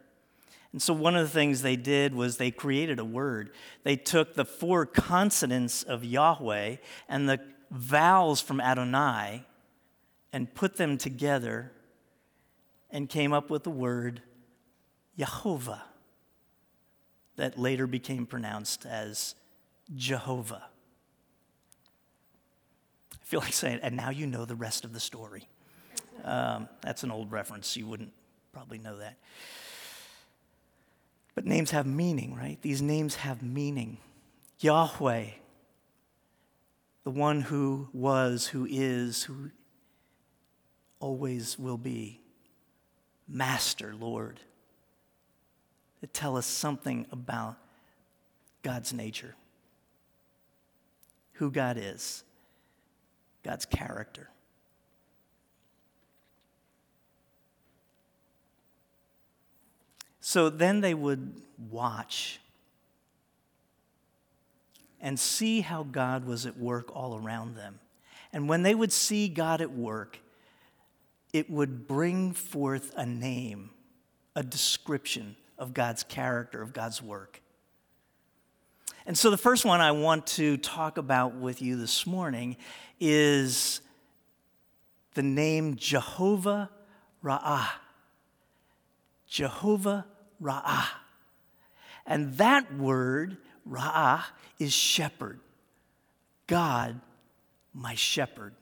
And 0.73 0.83
so, 0.83 0.93
one 0.93 1.17
of 1.17 1.23
the 1.23 1.33
things 1.33 1.63
they 1.63 1.77
did 1.77 2.15
was 2.15 2.37
they 2.37 2.51
created 2.51 2.99
a 2.99 3.05
word. 3.05 3.51
They 3.85 3.97
took 3.97 4.35
the 4.35 4.45
four 4.45 4.85
consonants 4.85 5.83
of 5.83 6.05
Yahweh 6.05 6.77
and 7.09 7.29
the 7.29 7.41
vowels 7.71 8.41
from 8.41 8.61
Adonai 8.61 9.45
and 10.33 10.55
put 10.55 10.77
them 10.77 10.99
together 10.99 11.73
and 12.91 13.09
came 13.09 13.33
up 13.33 13.51
with 13.51 13.65
the 13.65 13.71
word 13.71 14.23
Jehovah, 15.19 15.83
that 17.37 17.59
later 17.59 17.87
became 17.87 18.25
pronounced 18.25 18.87
as 18.87 19.35
Jehovah. 19.97 20.65
I 23.13 23.25
feel 23.25 23.41
like 23.41 23.53
saying, 23.53 23.81
and 23.83 23.97
now 23.97 24.11
you 24.11 24.27
know 24.27 24.45
the 24.45 24.55
rest 24.55 24.85
of 24.85 24.93
the 24.93 25.01
story. 25.01 25.49
Um, 26.25 26.69
that's 26.83 27.03
an 27.03 27.11
old 27.11 27.33
reference. 27.33 27.77
You 27.77 27.87
wouldn't 27.87 28.13
probably 28.53 28.79
know 28.79 28.99
that. 28.99 29.17
But 31.39 31.47
names 31.47 31.71
have 31.71 31.87
meaning, 31.87 32.35
right? 32.35 32.61
These 32.63 32.83
names 32.83 33.15
have 33.15 33.45
meaning. 33.45 33.99
Yahweh, 34.59 35.27
the 37.05 37.11
one 37.11 37.43
who 37.43 37.89
was, 37.93 38.49
who 38.49 38.67
is, 38.69 39.23
who 39.23 39.53
always 40.99 41.57
will 41.57 41.79
be. 41.79 42.21
Master, 43.29 43.95
Lord 43.95 44.41
that 46.01 46.13
tell 46.13 46.37
us 46.37 46.45
something 46.45 47.07
about 47.13 47.55
God's 48.65 48.93
nature, 48.93 49.37
who 51.35 51.53
God 51.53 51.79
is, 51.79 52.25
God's 53.45 53.65
character. 53.65 54.29
So 60.29 60.51
then 60.51 60.83
they 60.83 60.93
would 60.93 61.41
watch 61.71 62.39
and 65.01 65.19
see 65.19 65.63
how 65.63 65.85
God 65.85 66.27
was 66.27 66.45
at 66.45 66.59
work 66.59 66.95
all 66.95 67.17
around 67.17 67.57
them. 67.57 67.81
And 68.31 68.47
when 68.47 68.63
they 68.63 68.75
would 68.75 68.93
see 68.93 69.31
God 69.31 69.63
at 69.63 69.71
work, 69.71 70.19
it 71.33 71.49
would 71.49 71.89
bring 71.89 72.35
forth 72.35 72.93
a 72.95 73.07
name, 73.07 73.71
a 74.37 74.43
description 74.43 75.35
of 75.57 75.73
God's 75.73 76.03
character, 76.03 76.61
of 76.61 76.75
God's 76.75 77.03
work. 77.03 77.41
And 79.07 79.17
so, 79.17 79.31
the 79.31 79.39
first 79.39 79.65
one 79.65 79.81
I 79.81 79.93
want 79.93 80.27
to 80.27 80.59
talk 80.59 80.99
about 80.99 81.37
with 81.37 81.63
you 81.63 81.77
this 81.77 82.07
morning 82.07 82.59
is 83.01 83.81
the 85.15 85.23
name 85.23 85.77
Jehovah 85.77 86.69
Ra'ah. 87.25 87.69
Jehovah 89.27 90.07
Ra'ah. 90.43 90.87
And 92.07 92.35
that 92.39 92.75
word, 92.75 93.37
Ra'ah, 93.69 94.25
is 94.59 94.73
shepherd. 94.73 95.41
God, 96.47 97.01
my 97.75 97.95
shepherd. 97.95 98.55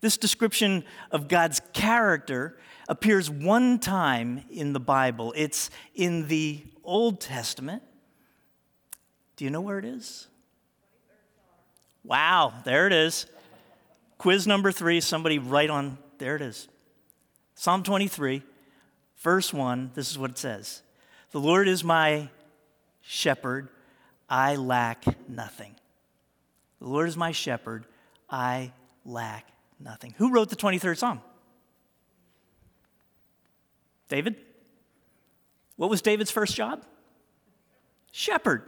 This 0.00 0.16
description 0.16 0.84
of 1.10 1.28
God's 1.28 1.60
character 1.72 2.56
appears 2.88 3.28
one 3.28 3.78
time 3.78 4.44
in 4.50 4.72
the 4.72 4.80
Bible. 4.80 5.34
It's 5.36 5.70
in 5.94 6.28
the 6.28 6.64
Old 6.84 7.20
Testament. 7.20 7.82
Do 9.36 9.44
you 9.44 9.50
know 9.50 9.60
where 9.60 9.78
it 9.78 9.84
is? 9.84 10.28
Wow, 12.04 12.54
there 12.64 12.86
it 12.86 12.92
is. 12.92 13.26
Quiz 14.16 14.46
number 14.46 14.72
three, 14.72 15.00
somebody 15.00 15.38
write 15.38 15.70
on, 15.70 15.98
there 16.18 16.34
it 16.36 16.42
is. 16.42 16.68
Psalm 17.54 17.82
23, 17.82 18.42
verse 19.18 19.52
1, 19.52 19.92
this 19.94 20.10
is 20.10 20.18
what 20.18 20.30
it 20.30 20.38
says 20.38 20.82
The 21.32 21.40
Lord 21.40 21.68
is 21.68 21.84
my 21.84 22.28
shepherd, 23.00 23.68
I 24.28 24.56
lack 24.56 25.04
nothing. 25.28 25.74
The 26.80 26.88
Lord 26.88 27.08
is 27.08 27.16
my 27.16 27.32
shepherd, 27.32 27.86
I 28.30 28.72
lack 29.04 29.48
nothing. 29.80 30.14
Who 30.18 30.32
wrote 30.32 30.50
the 30.50 30.56
23rd 30.56 30.98
Psalm? 30.98 31.20
David? 34.08 34.36
What 35.76 35.90
was 35.90 36.02
David's 36.02 36.30
first 36.30 36.56
job? 36.56 36.84
Shepherd. 38.10 38.62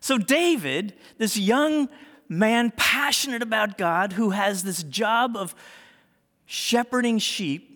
So, 0.00 0.16
David, 0.16 0.94
this 1.18 1.36
young 1.36 1.88
man 2.28 2.72
passionate 2.76 3.42
about 3.42 3.78
God 3.78 4.12
who 4.12 4.30
has 4.30 4.62
this 4.62 4.82
job 4.82 5.36
of 5.36 5.54
shepherding 6.46 7.18
sheep 7.18 7.67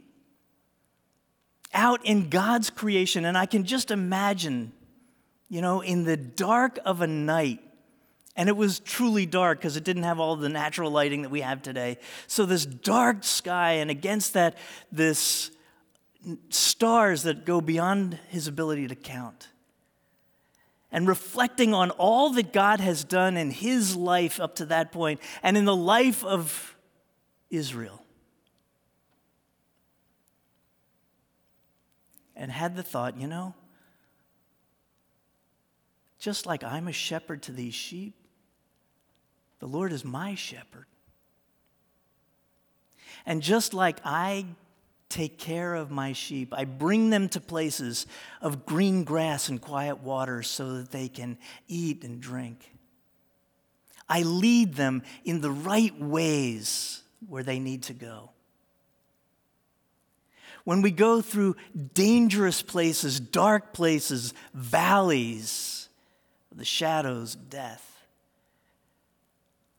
out 1.74 2.04
in 2.04 2.28
God's 2.28 2.70
creation, 2.70 3.24
and 3.24 3.36
I 3.36 3.46
can 3.46 3.64
just 3.64 3.90
imagine, 3.90 4.72
you 5.48 5.60
know, 5.60 5.80
in 5.80 6.04
the 6.04 6.16
dark 6.16 6.78
of 6.84 7.00
a 7.00 7.06
night, 7.06 7.60
and 8.36 8.48
it 8.48 8.56
was 8.56 8.80
truly 8.80 9.26
dark 9.26 9.58
because 9.58 9.76
it 9.76 9.84
didn't 9.84 10.04
have 10.04 10.18
all 10.18 10.36
the 10.36 10.48
natural 10.48 10.90
lighting 10.90 11.22
that 11.22 11.30
we 11.30 11.42
have 11.42 11.62
today. 11.62 11.98
So, 12.26 12.46
this 12.46 12.64
dark 12.66 13.24
sky, 13.24 13.72
and 13.72 13.90
against 13.90 14.32
that, 14.34 14.56
this 14.90 15.50
stars 16.50 17.24
that 17.24 17.44
go 17.44 17.60
beyond 17.60 18.18
his 18.28 18.46
ability 18.46 18.88
to 18.88 18.94
count. 18.94 19.48
and 20.94 21.08
reflecting 21.08 21.72
on 21.72 21.90
all 21.92 22.30
that 22.30 22.52
God 22.52 22.78
has 22.80 23.02
done 23.02 23.38
in 23.38 23.50
his 23.50 23.96
life 23.96 24.38
up 24.38 24.56
to 24.56 24.66
that 24.66 24.92
point 24.92 25.20
and 25.42 25.56
in 25.56 25.64
the 25.64 25.74
life 25.74 26.22
of 26.22 26.76
Israel. 27.48 28.01
And 32.42 32.50
had 32.50 32.74
the 32.74 32.82
thought, 32.82 33.16
you 33.18 33.28
know, 33.28 33.54
just 36.18 36.44
like 36.44 36.64
I'm 36.64 36.88
a 36.88 36.92
shepherd 36.92 37.44
to 37.44 37.52
these 37.52 37.72
sheep, 37.72 38.14
the 39.60 39.66
Lord 39.68 39.92
is 39.92 40.04
my 40.04 40.34
shepherd. 40.34 40.86
And 43.24 43.42
just 43.42 43.74
like 43.74 44.00
I 44.04 44.44
take 45.08 45.38
care 45.38 45.76
of 45.76 45.92
my 45.92 46.14
sheep. 46.14 46.52
I 46.56 46.64
bring 46.64 47.10
them 47.10 47.28
to 47.28 47.40
places 47.40 48.06
of 48.40 48.66
green 48.66 49.04
grass 49.04 49.48
and 49.48 49.60
quiet 49.60 50.02
waters 50.02 50.48
so 50.48 50.78
that 50.78 50.90
they 50.90 51.06
can 51.06 51.38
eat 51.68 52.02
and 52.02 52.20
drink. 52.20 52.72
I 54.08 54.22
lead 54.22 54.74
them 54.74 55.02
in 55.24 55.42
the 55.42 55.50
right 55.52 55.96
ways 56.00 57.02
where 57.28 57.44
they 57.44 57.60
need 57.60 57.84
to 57.84 57.92
go. 57.92 58.31
When 60.64 60.82
we 60.82 60.90
go 60.90 61.20
through 61.20 61.56
dangerous 61.94 62.62
places, 62.62 63.18
dark 63.18 63.72
places, 63.72 64.32
valleys, 64.54 65.88
the 66.54 66.64
shadows 66.64 67.34
of 67.34 67.50
death, 67.50 67.88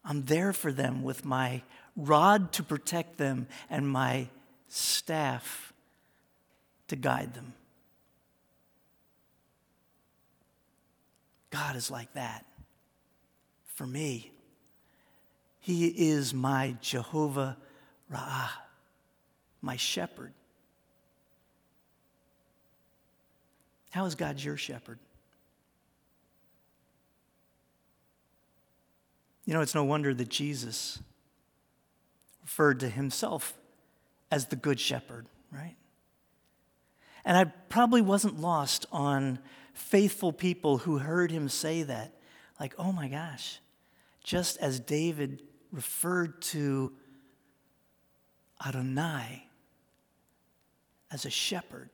I'm 0.03 0.23
there 0.25 0.51
for 0.51 0.71
them 0.71 1.03
with 1.03 1.23
my 1.23 1.61
rod 1.95 2.51
to 2.53 2.63
protect 2.63 3.17
them 3.17 3.47
and 3.69 3.87
my 3.87 4.27
staff 4.67 5.71
to 6.89 6.95
guide 6.95 7.33
them. 7.33 7.53
God 11.49 11.75
is 11.75 11.89
like 11.91 12.11
that 12.13 12.45
for 13.75 13.85
me. 13.85 14.31
He 15.59 15.87
is 15.87 16.33
my 16.33 16.75
Jehovah 16.81 17.57
Ra'ah, 18.11 18.49
my 19.61 19.77
shepherd. 19.77 20.33
How 23.93 24.05
is 24.05 24.15
God 24.15 24.39
your 24.39 24.57
shepherd? 24.57 24.97
You 29.45 29.53
know, 29.53 29.61
it's 29.61 29.75
no 29.75 29.83
wonder 29.83 30.15
that 30.15 30.29
Jesus 30.29 30.99
referred 32.41 32.79
to 32.79 32.89
himself 32.89 33.53
as 34.31 34.47
the 34.47 34.55
Good 34.55 34.79
Shepherd, 34.79 35.27
right? 35.51 35.75
And 37.23 37.37
I 37.37 37.43
probably 37.43 38.01
wasn't 38.01 38.39
lost 38.39 38.87
on 38.91 39.37
faithful 39.75 40.33
people 40.33 40.79
who 40.79 40.97
heard 40.97 41.29
him 41.29 41.47
say 41.47 41.83
that. 41.83 42.15
Like, 42.59 42.73
oh 42.79 42.91
my 42.91 43.07
gosh, 43.07 43.59
just 44.23 44.57
as 44.57 44.79
David 44.79 45.43
referred 45.71 46.41
to 46.41 46.93
Adonai 48.65 49.45
as 51.11 51.25
a 51.25 51.29
shepherd, 51.29 51.91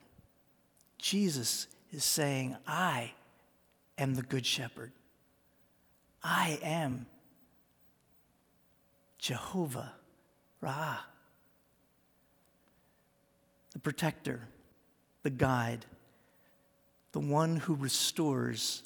Jesus 0.98 1.68
is 1.92 2.04
saying, 2.04 2.56
I 2.68 3.14
am 3.98 4.16
the 4.16 4.22
Good 4.22 4.46
Shepherd. 4.46 4.92
I 6.24 6.60
am 6.62 7.06
Jehovah 9.18 9.94
Ra 10.62 11.00
the 13.80 13.80
protector, 13.80 14.42
the 15.24 15.30
guide, 15.30 15.86
the 17.14 17.20
one 17.20 17.56
who 17.56 17.76
restores 17.76 18.84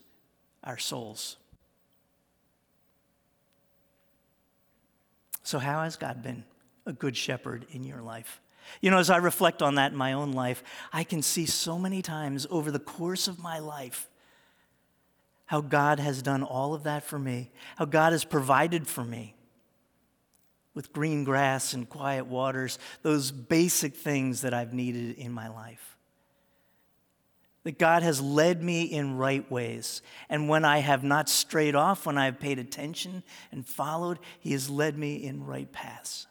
our 0.64 0.78
souls. 0.78 1.38
So, 5.42 5.58
how 5.58 5.82
has 5.82 5.96
God 5.96 6.22
been 6.22 6.44
a 6.86 6.94
good 6.94 7.18
shepherd 7.18 7.66
in 7.72 7.84
your 7.84 8.02
life? 8.02 8.40
You 8.82 8.92
know, 8.92 8.98
as 8.98 9.10
I 9.10 9.18
reflect 9.18 9.62
on 9.62 9.76
that 9.76 9.92
in 9.92 9.98
my 9.98 10.14
own 10.14 10.32
life, 10.32 10.64
I 10.92 11.04
can 11.04 11.22
see 11.22 11.46
so 11.46 11.78
many 11.78 12.02
times 12.02 12.48
over 12.50 12.72
the 12.72 12.80
course 12.80 13.28
of 13.28 13.40
my 13.40 13.60
life 13.60 14.10
how 15.46 15.62
God 15.62 16.00
has 16.00 16.22
done 16.22 16.44
all 16.44 16.74
of 16.74 16.84
that 16.84 17.04
for 17.04 17.20
me, 17.20 17.52
how 17.76 17.86
God 17.86 18.12
has 18.12 18.26
provided 18.26 18.88
for 18.88 19.04
me 19.04 19.36
with 20.74 20.94
green 20.94 21.24
grass 21.24 21.74
and 21.74 21.88
quiet 21.88 22.26
waters, 22.26 22.80
those 23.02 23.32
basic 23.32 23.96
things 23.96 24.42
that 24.42 24.54
I've 24.54 24.74
needed 24.74 25.18
in 25.18 25.32
my 25.32 25.48
life. 25.50 25.98
That 27.64 27.78
God 27.78 28.04
has 28.04 28.20
led 28.20 28.62
me 28.62 28.84
in 28.84 29.18
right 29.18 29.50
ways. 29.50 30.02
And 30.28 30.50
when 30.50 30.66
I 30.66 30.80
have 30.80 31.04
not 31.04 31.30
strayed 31.30 31.76
off, 31.76 32.06
when 32.06 32.18
I 32.18 32.26
have 32.26 32.40
paid 32.40 32.60
attention 32.60 33.24
and 33.52 33.66
followed, 33.66 34.20
He 34.40 34.52
has 34.52 34.70
led 34.70 34.98
me 34.98 35.24
in 35.24 35.46
right 35.46 35.72
paths. 35.72 36.28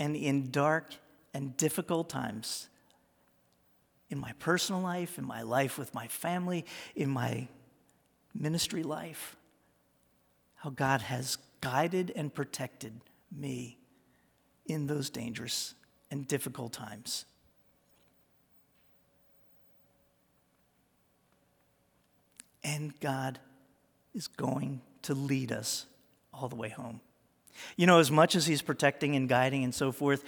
And 0.00 0.16
in 0.16 0.50
dark 0.50 0.94
and 1.34 1.56
difficult 1.58 2.08
times, 2.08 2.68
in 4.08 4.18
my 4.18 4.32
personal 4.40 4.80
life, 4.80 5.18
in 5.18 5.26
my 5.26 5.42
life 5.42 5.78
with 5.78 5.94
my 5.94 6.08
family, 6.08 6.64
in 6.96 7.10
my 7.10 7.46
ministry 8.34 8.82
life, 8.82 9.36
how 10.56 10.70
God 10.70 11.02
has 11.02 11.36
guided 11.60 12.12
and 12.16 12.32
protected 12.32 12.92
me 13.30 13.76
in 14.66 14.86
those 14.86 15.10
dangerous 15.10 15.74
and 16.10 16.26
difficult 16.26 16.72
times. 16.72 17.26
And 22.64 22.98
God 23.00 23.38
is 24.14 24.28
going 24.28 24.80
to 25.02 25.14
lead 25.14 25.52
us 25.52 25.86
all 26.32 26.48
the 26.48 26.56
way 26.56 26.70
home. 26.70 27.00
You 27.76 27.86
know, 27.86 27.98
as 27.98 28.10
much 28.10 28.36
as 28.36 28.46
He's 28.46 28.62
protecting 28.62 29.16
and 29.16 29.28
guiding 29.28 29.64
and 29.64 29.74
so 29.74 29.92
forth, 29.92 30.24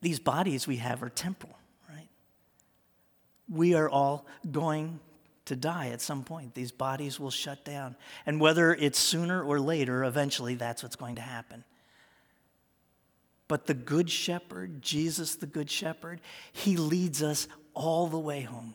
these 0.00 0.18
bodies 0.18 0.66
we 0.66 0.76
have 0.76 1.02
are 1.02 1.08
temporal, 1.08 1.56
right? 1.88 2.08
We 3.48 3.74
are 3.74 3.88
all 3.88 4.26
going 4.50 5.00
to 5.46 5.56
die 5.56 5.88
at 5.88 6.00
some 6.00 6.24
point. 6.24 6.54
These 6.54 6.72
bodies 6.72 7.18
will 7.18 7.30
shut 7.30 7.64
down. 7.64 7.96
And 8.26 8.40
whether 8.40 8.74
it's 8.74 8.98
sooner 8.98 9.42
or 9.42 9.60
later, 9.60 10.04
eventually 10.04 10.56
that's 10.56 10.82
what's 10.82 10.96
going 10.96 11.16
to 11.16 11.22
happen. 11.22 11.64
But 13.48 13.66
the 13.66 13.74
Good 13.74 14.10
Shepherd, 14.10 14.82
Jesus 14.82 15.36
the 15.36 15.46
Good 15.46 15.70
Shepherd, 15.70 16.20
he 16.52 16.76
leads 16.76 17.22
us 17.22 17.46
all 17.74 18.08
the 18.08 18.18
way 18.18 18.42
home. 18.42 18.74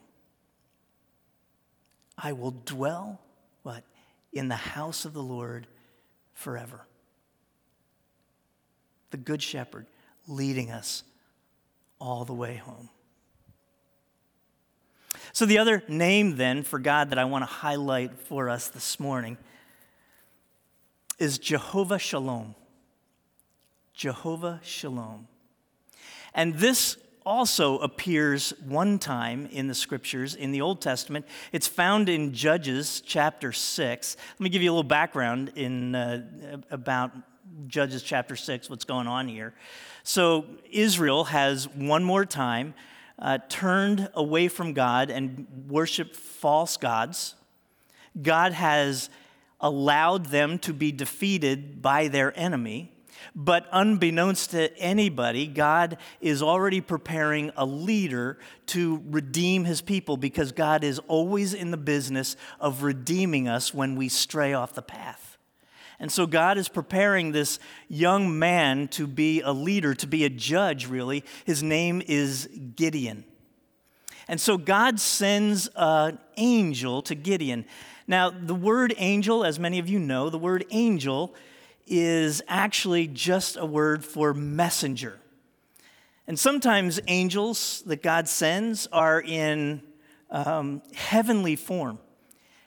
I 2.18 2.34
will 2.34 2.56
dwell, 2.66 3.20
what? 3.64 3.84
In 4.32 4.48
the 4.48 4.56
house 4.56 5.04
of 5.04 5.14
the 5.14 5.24
Lord 5.24 5.68
forever. 6.42 6.86
The 9.12 9.18
Good 9.18 9.42
Shepherd 9.42 9.86
leading 10.28 10.72
us 10.72 11.04
all 12.00 12.26
the 12.26 12.34
way 12.34 12.56
home. 12.56 12.90
So, 15.34 15.46
the 15.46 15.60
other 15.60 15.84
name 15.88 16.36
then 16.36 16.64
for 16.64 16.80
God 16.80 17.12
that 17.12 17.20
I 17.20 17.26
want 17.26 17.44
to 17.44 17.52
highlight 17.52 18.18
for 18.20 18.50
us 18.50 18.68
this 18.68 19.00
morning 19.00 19.38
is 21.20 21.38
Jehovah 21.38 22.00
Shalom. 22.00 22.56
Jehovah 23.94 24.60
Shalom. 24.64 25.28
And 26.34 26.56
this 26.56 26.98
also 27.26 27.78
appears 27.80 28.54
one 28.66 29.00
time 29.00 29.48
in 29.52 29.68
the 29.68 29.76
scriptures 29.76 30.36
in 30.36 30.52
the 30.52 30.62
Old 30.62 30.82
Testament. 30.82 31.26
It's 31.52 31.68
found 31.68 32.10
in 32.10 32.34
Judges 32.34 33.02
chapter 33.06 33.52
6. 33.52 34.18
Let 34.34 34.40
me 34.40 34.50
give 34.50 34.62
you 34.62 34.72
a 34.72 34.74
little 34.74 34.84
background 34.84 35.52
in, 35.56 35.96
uh, 35.96 36.62
about 36.72 37.12
Judges 37.68 38.04
chapter 38.04 38.36
6, 38.36 38.70
what's 38.70 38.86
going 38.86 39.08
on 39.08 39.28
here. 39.28 39.54
So, 40.04 40.46
Israel 40.72 41.26
has 41.26 41.68
one 41.70 42.04
more 42.04 42.26
time 42.26 42.74
uh, 43.20 43.38
turned 43.50 44.10
away 44.16 44.48
from 44.48 44.74
God 44.74 45.12
and 45.12 45.46
worshiped 45.68 46.16
false 46.16 46.76
gods. 46.78 47.36
God 48.20 48.54
has 48.54 49.10
allowed 49.60 50.28
them 50.28 50.58
to 50.60 50.74
be 50.74 50.92
defeated 50.92 51.82
by 51.82 52.08
their 52.08 52.38
enemy. 52.38 52.92
But 53.36 53.68
unbeknownst 53.72 54.52
to 54.52 54.76
anybody, 54.78 55.48
God 55.48 55.98
is 56.20 56.42
already 56.42 56.82
preparing 56.82 57.52
a 57.56 57.66
leader 57.66 58.38
to 58.68 59.04
redeem 59.10 59.66
his 59.66 59.82
people 59.82 60.18
because 60.18 60.52
God 60.52 60.84
is 60.84 61.00
always 61.08 61.54
in 61.54 61.72
the 61.72 61.78
business 61.78 62.36
of 62.60 62.84
redeeming 62.84 63.48
us 63.48 63.74
when 63.74 63.96
we 63.96 64.10
stray 64.10 64.54
off 64.54 64.74
the 64.74 64.82
path. 64.82 65.38
And 66.00 66.12
so 66.12 66.26
God 66.26 66.58
is 66.58 66.68
preparing 66.68 67.32
this 67.32 67.60
young 67.88 68.40
man 68.40 68.88
to 68.90 69.06
be 69.06 69.42
a 69.42 69.52
leader, 69.52 69.94
to 69.94 70.08
be 70.08 70.26
a 70.26 70.30
judge, 70.30 70.88
really. 70.88 71.24
His 71.46 71.62
name 71.62 72.02
is 72.08 72.50
Gideon. 72.76 73.24
And 74.28 74.42
so 74.42 74.58
God 74.58 75.00
sends 75.00 75.70
an 75.76 76.18
angel 76.38 77.04
to 77.04 77.14
Gideon. 77.14 77.66
Now, 78.08 78.32
the 78.32 78.56
word 78.56 78.96
angel, 78.98 79.44
as 79.44 79.60
many 79.60 79.78
of 79.78 79.88
you 79.88 80.00
know, 80.00 80.30
the 80.30 80.40
word 80.40 80.66
angel 80.72 81.36
is 81.88 82.42
actually 82.48 83.08
just 83.08 83.58
a 83.58 83.66
word 83.66 84.04
for 84.06 84.34
messenger. 84.34 85.20
And 86.28 86.40
sometimes 86.40 87.00
angels 87.08 87.84
that 87.86 88.02
God 88.02 88.28
sends 88.28 88.88
are 88.88 89.22
in 89.22 89.82
um, 90.30 90.82
heavenly 90.94 91.56
form. 91.56 92.00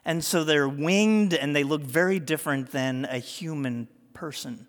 And 0.05 0.23
so 0.23 0.45
they're 0.45 0.69
winged 0.69 1.33
and 1.33 1.57
they 1.57 1.65
look 1.65 1.83
very 1.83 2.19
different 2.19 2.73
than 2.73 3.07
a 3.07 3.19
human 3.19 3.89
person. 4.13 4.69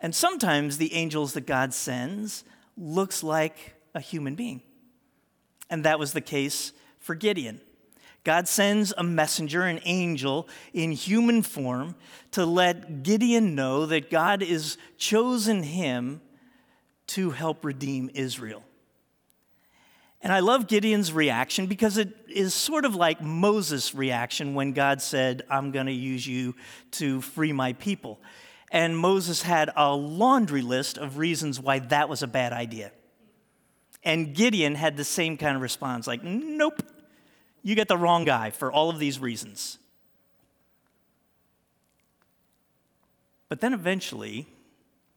And 0.00 0.14
sometimes 0.14 0.76
the 0.76 0.92
angels 0.92 1.32
that 1.32 1.46
God 1.46 1.72
sends 1.72 2.44
looks 2.76 3.22
like 3.22 3.74
a 3.94 4.00
human 4.00 4.34
being. 4.34 4.60
And 5.70 5.84
that 5.84 5.98
was 5.98 6.12
the 6.12 6.20
case 6.20 6.72
for 6.98 7.14
Gideon. 7.14 7.60
God 8.24 8.48
sends 8.48 8.92
a 8.96 9.02
messenger, 9.02 9.62
an 9.64 9.80
angel 9.84 10.48
in 10.72 10.92
human 10.92 11.42
form, 11.42 11.94
to 12.32 12.46
let 12.46 13.02
Gideon 13.02 13.54
know 13.54 13.86
that 13.86 14.10
God 14.10 14.42
has 14.42 14.78
chosen 14.96 15.62
him 15.62 16.22
to 17.08 17.30
help 17.30 17.64
redeem 17.64 18.10
Israel. 18.14 18.64
And 20.22 20.32
I 20.32 20.40
love 20.40 20.68
Gideon's 20.68 21.12
reaction 21.12 21.66
because 21.66 21.98
it 21.98 22.08
is 22.28 22.54
sort 22.54 22.86
of 22.86 22.94
like 22.94 23.20
Moses' 23.20 23.94
reaction 23.94 24.54
when 24.54 24.72
God 24.72 25.02
said, 25.02 25.42
I'm 25.50 25.70
going 25.70 25.84
to 25.84 25.92
use 25.92 26.26
you 26.26 26.54
to 26.92 27.20
free 27.20 27.52
my 27.52 27.74
people. 27.74 28.18
And 28.70 28.96
Moses 28.96 29.42
had 29.42 29.70
a 29.76 29.94
laundry 29.94 30.62
list 30.62 30.96
of 30.96 31.18
reasons 31.18 31.60
why 31.60 31.80
that 31.80 32.08
was 32.08 32.22
a 32.22 32.26
bad 32.26 32.54
idea. 32.54 32.90
And 34.02 34.34
Gideon 34.34 34.74
had 34.76 34.96
the 34.96 35.04
same 35.04 35.36
kind 35.36 35.56
of 35.56 35.62
response 35.62 36.06
like, 36.06 36.24
nope, 36.24 36.82
you 37.64 37.74
get 37.74 37.88
the 37.88 37.96
wrong 37.96 38.24
guy 38.24 38.50
for 38.50 38.70
all 38.70 38.90
of 38.90 39.00
these 39.00 39.18
reasons. 39.18 39.78
But 43.48 43.60
then 43.60 43.72
eventually, 43.72 44.46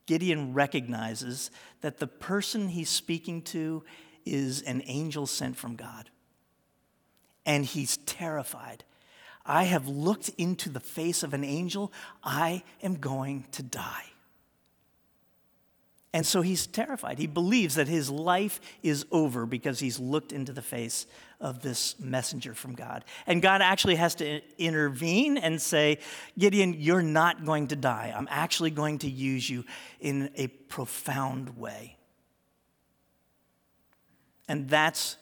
Gideon 0.05 0.53
recognizes 0.53 1.51
that 1.81 1.99
the 1.99 2.07
person 2.07 2.69
he's 2.69 2.89
speaking 2.89 3.41
to 3.43 3.83
is 4.25 4.61
an 4.61 4.81
angel 4.85 5.27
sent 5.27 5.57
from 5.57 5.75
God. 5.75 6.09
And 7.45 7.65
he's 7.65 7.97
terrified. 7.97 8.83
I 9.45 9.63
have 9.65 9.87
looked 9.87 10.29
into 10.37 10.69
the 10.69 10.79
face 10.79 11.23
of 11.23 11.33
an 11.33 11.43
angel. 11.43 11.91
I 12.23 12.63
am 12.81 12.95
going 12.95 13.45
to 13.53 13.63
die. 13.63 14.05
And 16.13 16.25
so 16.25 16.41
he's 16.41 16.67
terrified. 16.67 17.19
He 17.19 17.27
believes 17.27 17.75
that 17.75 17.87
his 17.87 18.09
life 18.09 18.59
is 18.81 19.05
over 19.11 19.45
because 19.45 19.79
he's 19.79 19.99
looked 19.99 20.31
into 20.31 20.53
the 20.53 20.61
face 20.61 21.05
of 21.39 21.61
this 21.61 21.99
messenger 21.99 22.53
from 22.53 22.73
God. 22.73 23.05
And 23.27 23.41
God 23.41 23.61
actually 23.61 23.95
has 23.95 24.15
to 24.15 24.41
intervene 24.57 25.37
and 25.37 25.61
say, 25.61 25.99
Gideon, 26.37 26.73
you're 26.73 27.03
not 27.03 27.45
going 27.45 27.67
to 27.67 27.75
die. 27.75 28.13
I'm 28.15 28.27
actually 28.31 28.71
going 28.71 28.99
to 28.99 29.09
use 29.09 29.49
you 29.49 29.63
in 29.99 30.31
a 30.35 30.47
profound 30.47 31.57
way. 31.57 31.97
And 34.47 34.67
that's 34.67 35.17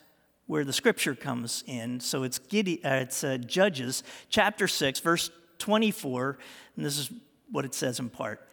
where 0.48 0.64
the 0.64 0.74
scripture 0.74 1.16
comes 1.16 1.64
in. 1.68 2.00
So 2.00 2.24
it's, 2.24 2.40
Gideon, 2.40 2.86
uh, 2.86 3.00
it's 3.02 3.24
uh, 3.24 3.38
Judges 3.38 4.04
chapter 4.30 4.68
6, 4.68 5.00
verse 5.00 5.32
24, 5.58 6.38
and 6.76 6.86
this 6.86 6.98
is 6.98 7.12
what 7.52 7.66
it 7.66 7.74
says 7.74 8.00
in 8.00 8.10
part. 8.10 8.48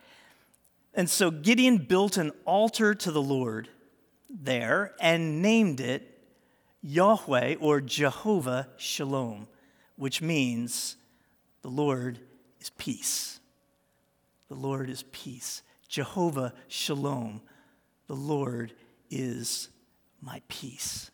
And 0.95 1.09
so 1.09 1.31
Gideon 1.31 1.79
built 1.79 2.17
an 2.17 2.33
altar 2.45 2.95
to 2.95 3.11
the 3.11 3.23
Lord 3.23 3.69
there 4.29 4.95
and 5.01 5.43
named 5.43 5.81
it 5.81 6.12
Yahweh 6.83 7.57
or 7.61 7.81
Jehovah 7.81 8.69
Shalom, 8.77 9.47
which 9.97 10.21
means 10.21 10.97
the 11.63 11.69
Lord 11.69 12.19
is 12.61 12.71
peace. 12.71 13.39
The 14.49 14.57
Lord 14.57 14.91
is 14.91 15.05
peace. 15.13 15.63
Jehovah 15.89 16.53
Shalom, 16.67 17.41
the 18.09 18.17
Lord 18.17 18.73
is 19.11 19.69
my 20.21 20.43
peace. 20.49 21.12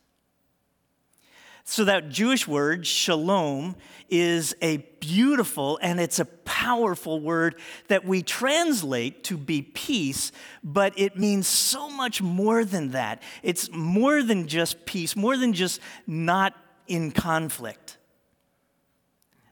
So, 1.70 1.84
that 1.84 2.08
Jewish 2.08 2.48
word, 2.48 2.86
shalom, 2.86 3.76
is 4.08 4.56
a 4.62 4.78
beautiful 5.00 5.78
and 5.82 6.00
it's 6.00 6.18
a 6.18 6.24
powerful 6.24 7.20
word 7.20 7.56
that 7.88 8.06
we 8.06 8.22
translate 8.22 9.22
to 9.24 9.36
be 9.36 9.60
peace, 9.60 10.32
but 10.64 10.98
it 10.98 11.18
means 11.18 11.46
so 11.46 11.90
much 11.90 12.22
more 12.22 12.64
than 12.64 12.92
that. 12.92 13.22
It's 13.42 13.70
more 13.70 14.22
than 14.22 14.48
just 14.48 14.86
peace, 14.86 15.14
more 15.14 15.36
than 15.36 15.52
just 15.52 15.78
not 16.06 16.54
in 16.86 17.10
conflict. 17.10 17.98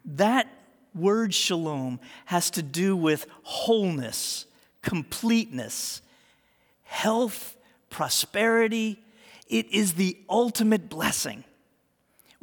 That 0.07 0.51
word 0.95 1.35
shalom 1.35 2.01
has 2.25 2.49
to 2.53 2.63
do 2.63 2.97
with 2.97 3.27
wholeness, 3.43 4.47
completeness, 4.81 6.01
health, 6.85 7.59
prosperity, 7.91 9.05
it 9.49 9.71
is 9.71 9.93
the 9.93 10.17
ultimate 10.31 10.89
blessing. 10.89 11.45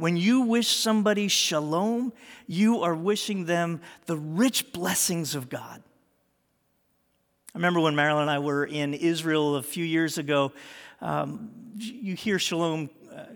When 0.03 0.17
you 0.17 0.41
wish 0.41 0.67
somebody 0.67 1.29
shalom, 1.29 2.11
you 2.45 2.81
are 2.81 2.93
wishing 2.93 3.45
them 3.45 3.79
the 4.05 4.17
rich 4.17 4.73
blessings 4.73 5.33
of 5.33 5.47
God. 5.47 5.81
I 7.55 7.57
remember 7.57 7.79
when 7.79 7.95
Marilyn 7.95 8.23
and 8.23 8.29
I 8.29 8.39
were 8.39 8.65
in 8.65 8.93
Israel 8.93 9.55
a 9.55 9.63
few 9.63 9.85
years 9.85 10.17
ago, 10.17 10.51
um, 10.99 11.51
you 11.77 12.15
hear 12.15 12.37
shalom 12.37 12.89
uh, 13.15 13.27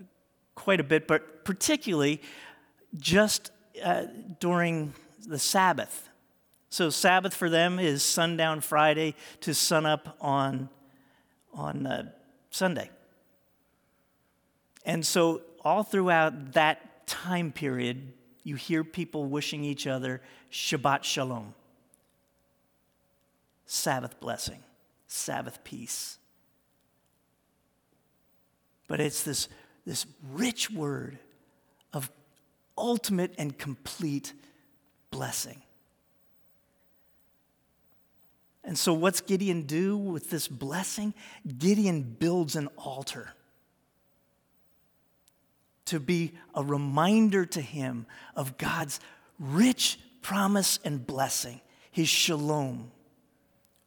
quite 0.54 0.78
a 0.78 0.84
bit, 0.84 1.08
but 1.08 1.42
particularly 1.42 2.20
just 2.98 3.50
uh, 3.82 4.02
during 4.38 4.92
the 5.26 5.38
Sabbath. 5.38 6.10
So, 6.68 6.90
Sabbath 6.90 7.32
for 7.32 7.48
them 7.48 7.78
is 7.78 8.02
sundown 8.02 8.60
Friday 8.60 9.14
to 9.40 9.54
sunup 9.54 10.18
on, 10.20 10.68
on 11.54 11.86
uh, 11.86 12.10
Sunday. 12.50 12.90
And 14.84 15.06
so, 15.06 15.40
all 15.64 15.82
throughout 15.82 16.52
that 16.52 17.06
time 17.06 17.52
period, 17.52 18.12
you 18.44 18.56
hear 18.56 18.84
people 18.84 19.26
wishing 19.26 19.64
each 19.64 19.86
other 19.86 20.20
Shabbat 20.50 21.04
Shalom, 21.04 21.54
Sabbath 23.66 24.18
blessing, 24.20 24.62
Sabbath 25.06 25.62
peace. 25.64 26.18
But 28.86 29.00
it's 29.00 29.22
this, 29.22 29.48
this 29.84 30.06
rich 30.32 30.70
word 30.70 31.18
of 31.92 32.10
ultimate 32.76 33.34
and 33.38 33.56
complete 33.56 34.32
blessing. 35.10 35.62
And 38.64 38.78
so, 38.78 38.92
what's 38.92 39.20
Gideon 39.20 39.62
do 39.62 39.96
with 39.96 40.30
this 40.30 40.46
blessing? 40.46 41.14
Gideon 41.58 42.02
builds 42.02 42.54
an 42.54 42.68
altar 42.76 43.32
to 45.88 46.00
be 46.00 46.32
a 46.54 46.62
reminder 46.62 47.44
to 47.46 47.60
him 47.60 48.06
of 48.34 48.58
God's 48.58 49.00
rich 49.38 49.98
promise 50.22 50.78
and 50.84 51.06
blessing, 51.06 51.60
his 51.90 52.08
shalom 52.08 52.90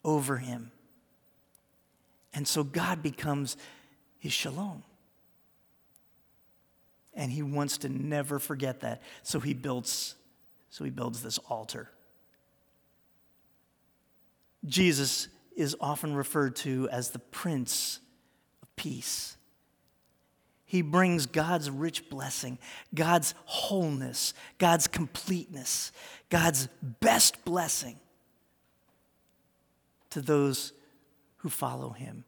over 0.04 0.38
him. 0.38 0.72
And 2.34 2.48
so 2.48 2.64
God 2.64 3.04
becomes 3.04 3.58
his 4.20 4.34
shalom. 4.34 4.84
And 7.14 7.32
he 7.32 7.44
wants 7.44 7.80
to 7.80 7.90
never 7.90 8.40
forget 8.40 8.82
that. 8.82 9.02
So 9.24 9.40
he 9.40 9.54
builds 9.54 10.16
so 10.70 10.86
he 10.86 10.90
builds 10.90 11.22
this 11.22 11.38
altar. 11.38 11.92
Jesus 14.66 15.28
is 15.56 15.76
often 15.82 16.16
referred 16.16 16.56
to 16.58 16.88
as 16.90 17.10
the 17.10 17.20
prince 17.20 18.00
of 18.64 18.74
peace. 18.78 19.36
He 20.72 20.82
brings 20.82 21.26
God's 21.26 21.70
rich 21.70 22.10
blessing, 22.10 22.58
God's 22.96 23.36
wholeness, 23.44 24.34
God's 24.58 24.88
completeness, 24.88 25.92
God's 26.30 26.70
best 26.82 27.44
blessing 27.44 28.00
to 30.12 30.22
those 30.22 30.72
who 31.40 31.50
follow 31.50 31.90
him, 31.90 32.24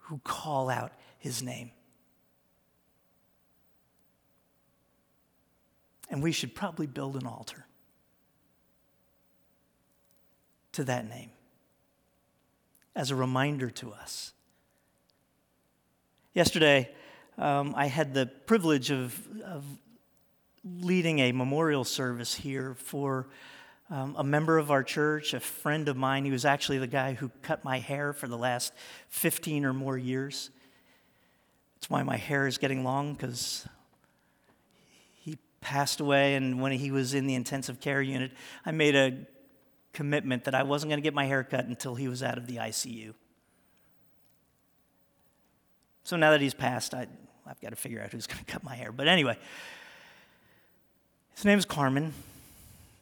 who 0.00 0.20
call 0.24 0.68
out 0.68 0.92
his 1.18 1.42
name. 1.42 1.70
And 6.10 6.22
we 6.22 6.32
should 6.32 6.54
probably 6.54 6.86
build 6.86 7.16
an 7.16 7.26
altar 7.26 7.64
to 10.72 10.84
that 10.84 11.08
name 11.08 11.30
as 12.94 13.10
a 13.10 13.16
reminder 13.16 13.70
to 13.70 13.94
us. 13.94 14.34
Yesterday, 16.34 16.90
um, 17.40 17.74
I 17.76 17.86
had 17.86 18.12
the 18.12 18.26
privilege 18.26 18.90
of, 18.90 19.18
of, 19.44 19.64
leading 20.62 21.20
a 21.20 21.32
memorial 21.32 21.84
service 21.84 22.34
here 22.34 22.74
for 22.74 23.28
um, 23.88 24.14
a 24.18 24.22
member 24.22 24.58
of 24.58 24.70
our 24.70 24.82
church, 24.82 25.32
a 25.32 25.40
friend 25.40 25.88
of 25.88 25.96
mine. 25.96 26.26
He 26.26 26.30
was 26.30 26.44
actually 26.44 26.76
the 26.76 26.86
guy 26.86 27.14
who 27.14 27.30
cut 27.40 27.64
my 27.64 27.78
hair 27.78 28.12
for 28.12 28.28
the 28.28 28.36
last 28.36 28.74
15 29.08 29.64
or 29.64 29.72
more 29.72 29.96
years. 29.96 30.50
That's 31.76 31.88
why 31.88 32.02
my 32.02 32.18
hair 32.18 32.46
is 32.46 32.58
getting 32.58 32.84
long, 32.84 33.14
because 33.14 33.66
he 35.14 35.38
passed 35.62 35.98
away, 35.98 36.34
and 36.34 36.60
when 36.60 36.72
he 36.72 36.90
was 36.90 37.14
in 37.14 37.26
the 37.26 37.34
intensive 37.34 37.80
care 37.80 38.02
unit, 38.02 38.32
I 38.66 38.72
made 38.72 38.94
a 38.94 39.26
commitment 39.94 40.44
that 40.44 40.54
I 40.54 40.62
wasn't 40.62 40.90
going 40.90 41.00
to 41.00 41.02
get 41.02 41.14
my 41.14 41.24
hair 41.24 41.42
cut 41.42 41.64
until 41.64 41.94
he 41.94 42.06
was 42.06 42.22
out 42.22 42.36
of 42.36 42.46
the 42.46 42.56
ICU. 42.56 43.14
So 46.04 46.18
now 46.18 46.32
that 46.32 46.42
he's 46.42 46.54
passed, 46.54 46.92
I, 46.92 47.06
I've 47.50 47.60
got 47.60 47.70
to 47.70 47.76
figure 47.76 48.00
out 48.00 48.12
who's 48.12 48.28
going 48.28 48.38
to 48.38 48.44
cut 48.44 48.62
my 48.62 48.76
hair. 48.76 48.92
But 48.92 49.08
anyway, 49.08 49.36
his 51.34 51.44
name 51.44 51.58
is 51.58 51.64
Carmen. 51.64 52.14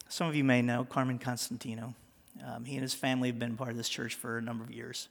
Some 0.09 0.27
of 0.27 0.35
you 0.35 0.43
may 0.43 0.63
know 0.63 0.87
Carmen 0.89 1.19
Constantino. 1.19 1.95
Um, 2.47 2.65
he 2.65 2.75
and 2.75 2.83
his 2.83 2.95
family 2.95 3.29
have 3.29 3.39
been 3.39 3.59
part 3.59 3.71
of 3.71 3.77
this 3.77 3.91
church 3.91 4.15
for 4.15 4.39
a 4.39 4.43
number 4.43 4.65
of 4.65 4.71
years. 4.71 5.09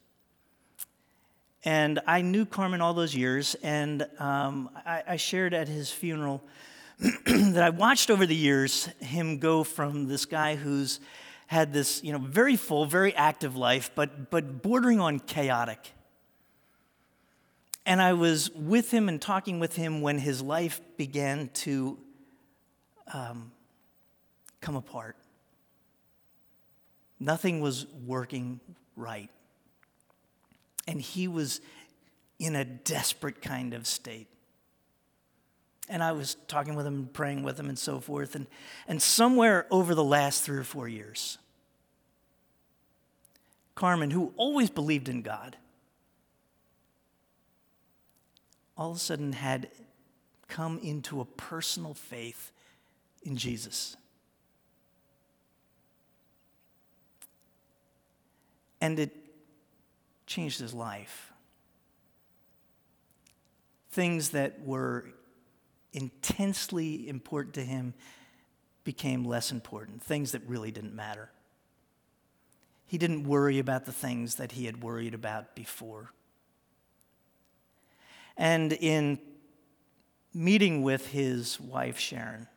And 1.63 1.99
I 2.07 2.21
knew 2.21 2.45
Carmen 2.45 2.81
all 2.81 2.95
those 2.95 3.13
years, 3.13 3.55
and 3.61 4.07
um, 4.19 4.71
I, 4.85 5.03
I 5.07 5.15
shared 5.17 5.53
at 5.53 5.67
his 5.67 5.91
funeral 5.91 6.41
that 7.25 7.61
I 7.61 7.69
watched 7.69 8.09
over 8.09 8.25
the 8.25 8.35
years 8.35 8.85
him 8.99 9.37
go 9.37 9.63
from 9.63 10.07
this 10.07 10.25
guy 10.25 10.55
who's 10.55 10.99
had 11.45 11.73
this, 11.73 12.03
you 12.03 12.11
know, 12.11 12.19
very 12.19 12.55
full, 12.55 12.85
very 12.85 13.13
active 13.13 13.55
life, 13.55 13.91
but, 13.93 14.31
but 14.31 14.63
bordering 14.63 14.99
on 14.99 15.19
chaotic. 15.19 15.93
And 17.87 18.01
I 18.01 18.11
was 18.11 18.51
with 18.51 18.91
him 18.91 19.07
and 19.07 19.21
talking 19.21 19.61
with 19.61 19.77
him 19.77 20.01
when 20.01 20.19
his 20.19 20.41
life 20.41 20.81
began 20.97 21.49
to 21.53 21.97
um, 23.13 23.53
come 24.59 24.75
apart. 24.75 25.15
Nothing 27.17 27.61
was 27.61 27.87
working 28.05 28.59
right. 28.97 29.29
And 30.85 30.99
he 30.99 31.29
was 31.29 31.61
in 32.39 32.57
a 32.57 32.65
desperate 32.65 33.41
kind 33.41 33.73
of 33.73 33.87
state. 33.87 34.27
And 35.87 36.03
I 36.03 36.11
was 36.11 36.35
talking 36.49 36.75
with 36.75 36.85
him, 36.85 37.09
praying 37.13 37.43
with 37.43 37.57
him, 37.57 37.69
and 37.69 37.79
so 37.79 38.01
forth. 38.01 38.35
And, 38.35 38.47
and 38.89 39.01
somewhere 39.01 39.65
over 39.71 39.95
the 39.95 40.03
last 40.03 40.43
three 40.43 40.57
or 40.57 40.65
four 40.65 40.89
years, 40.89 41.37
Carmen, 43.75 44.11
who 44.11 44.33
always 44.35 44.69
believed 44.69 45.07
in 45.07 45.21
God, 45.21 45.55
all 48.77 48.91
of 48.91 48.97
a 48.97 48.99
sudden 48.99 49.33
had 49.33 49.69
come 50.47 50.79
into 50.79 51.19
a 51.19 51.25
personal 51.25 51.93
faith 51.93 52.51
in 53.23 53.35
Jesus. 53.35 53.97
And 58.79 58.99
it 58.99 59.15
changed 60.27 60.59
his 60.59 60.73
life. 60.73 61.33
Things 63.91 64.29
that 64.29 64.61
were 64.63 65.05
intensely 65.93 67.09
important 67.09 67.55
to 67.55 67.63
him 67.63 67.95
became 68.83 69.25
less 69.25 69.51
important, 69.51 70.01
things 70.03 70.31
that 70.31 70.41
really 70.47 70.71
didn't 70.71 70.95
matter. 70.95 71.31
He 72.85 72.97
didn't 72.97 73.27
worry 73.27 73.59
about 73.59 73.85
the 73.85 73.91
things 73.91 74.35
that 74.35 74.53
he 74.53 74.65
had 74.65 74.81
worried 74.81 75.13
about 75.13 75.55
before. 75.55 76.11
And 78.37 78.73
in 78.73 79.19
meeting 80.33 80.83
with 80.83 81.07
his 81.07 81.59
wife, 81.59 81.99
Sharon, 81.99 82.47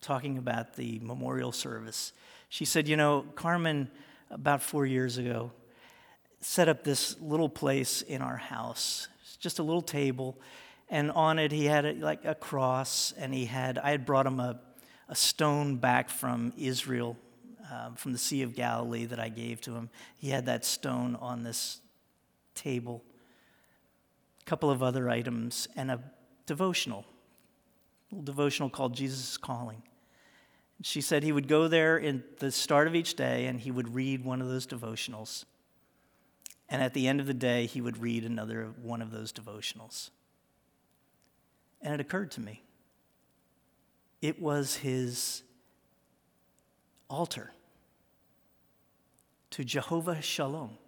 talking 0.00 0.36
about 0.36 0.74
the 0.74 0.98
memorial 1.00 1.52
service, 1.52 2.12
she 2.48 2.64
said, 2.64 2.88
You 2.88 2.96
know, 2.96 3.24
Carmen, 3.34 3.90
about 4.30 4.62
four 4.62 4.84
years 4.84 5.18
ago, 5.18 5.52
set 6.40 6.68
up 6.68 6.82
this 6.82 7.18
little 7.20 7.48
place 7.48 8.02
in 8.02 8.20
our 8.20 8.36
house, 8.36 9.08
it's 9.22 9.36
just 9.36 9.58
a 9.60 9.62
little 9.62 9.82
table, 9.82 10.38
and 10.90 11.10
on 11.12 11.38
it 11.38 11.52
he 11.52 11.66
had 11.66 11.86
a, 11.86 11.92
like 11.94 12.24
a 12.24 12.34
cross, 12.34 13.14
and 13.16 13.32
he 13.32 13.44
had 13.44 13.78
I 13.78 13.92
had 13.92 14.04
brought 14.04 14.26
him 14.26 14.40
a, 14.40 14.60
a 15.08 15.14
stone 15.14 15.76
back 15.76 16.10
from 16.10 16.52
Israel, 16.58 17.16
uh, 17.70 17.90
from 17.94 18.12
the 18.12 18.18
Sea 18.18 18.42
of 18.42 18.56
Galilee 18.56 19.04
that 19.06 19.20
I 19.20 19.28
gave 19.28 19.60
to 19.62 19.74
him. 19.74 19.88
He 20.18 20.30
had 20.30 20.46
that 20.46 20.64
stone 20.64 21.16
on 21.16 21.44
this 21.44 21.80
table, 22.54 23.04
couple 24.46 24.70
of 24.70 24.82
other 24.82 25.08
items, 25.08 25.68
and 25.76 25.90
a 25.90 26.00
devotional, 26.46 27.04
a 28.12 28.22
devotional 28.22 28.70
called 28.70 28.94
Jesus 28.94 29.36
Calling. 29.36 29.82
She 30.82 31.00
said 31.00 31.22
he 31.22 31.32
would 31.32 31.48
go 31.48 31.68
there 31.68 31.96
in 31.96 32.24
the 32.38 32.50
start 32.50 32.88
of 32.88 32.94
each 32.94 33.14
day 33.14 33.46
and 33.46 33.60
he 33.60 33.70
would 33.70 33.94
read 33.94 34.24
one 34.24 34.42
of 34.42 34.48
those 34.48 34.66
devotionals. 34.66 35.44
And 36.68 36.82
at 36.82 36.92
the 36.92 37.06
end 37.06 37.20
of 37.20 37.26
the 37.26 37.34
day, 37.34 37.66
he 37.66 37.80
would 37.80 37.98
read 37.98 38.24
another 38.24 38.72
one 38.82 39.00
of 39.00 39.12
those 39.12 39.32
devotionals. 39.32 40.10
And 41.80 41.94
it 41.94 42.00
occurred 42.00 42.30
to 42.32 42.40
me 42.40 42.62
it 44.20 44.40
was 44.40 44.76
his 44.76 45.42
altar 47.08 47.52
to 49.50 49.64
Jehovah 49.64 50.22
Shalom, 50.22 50.78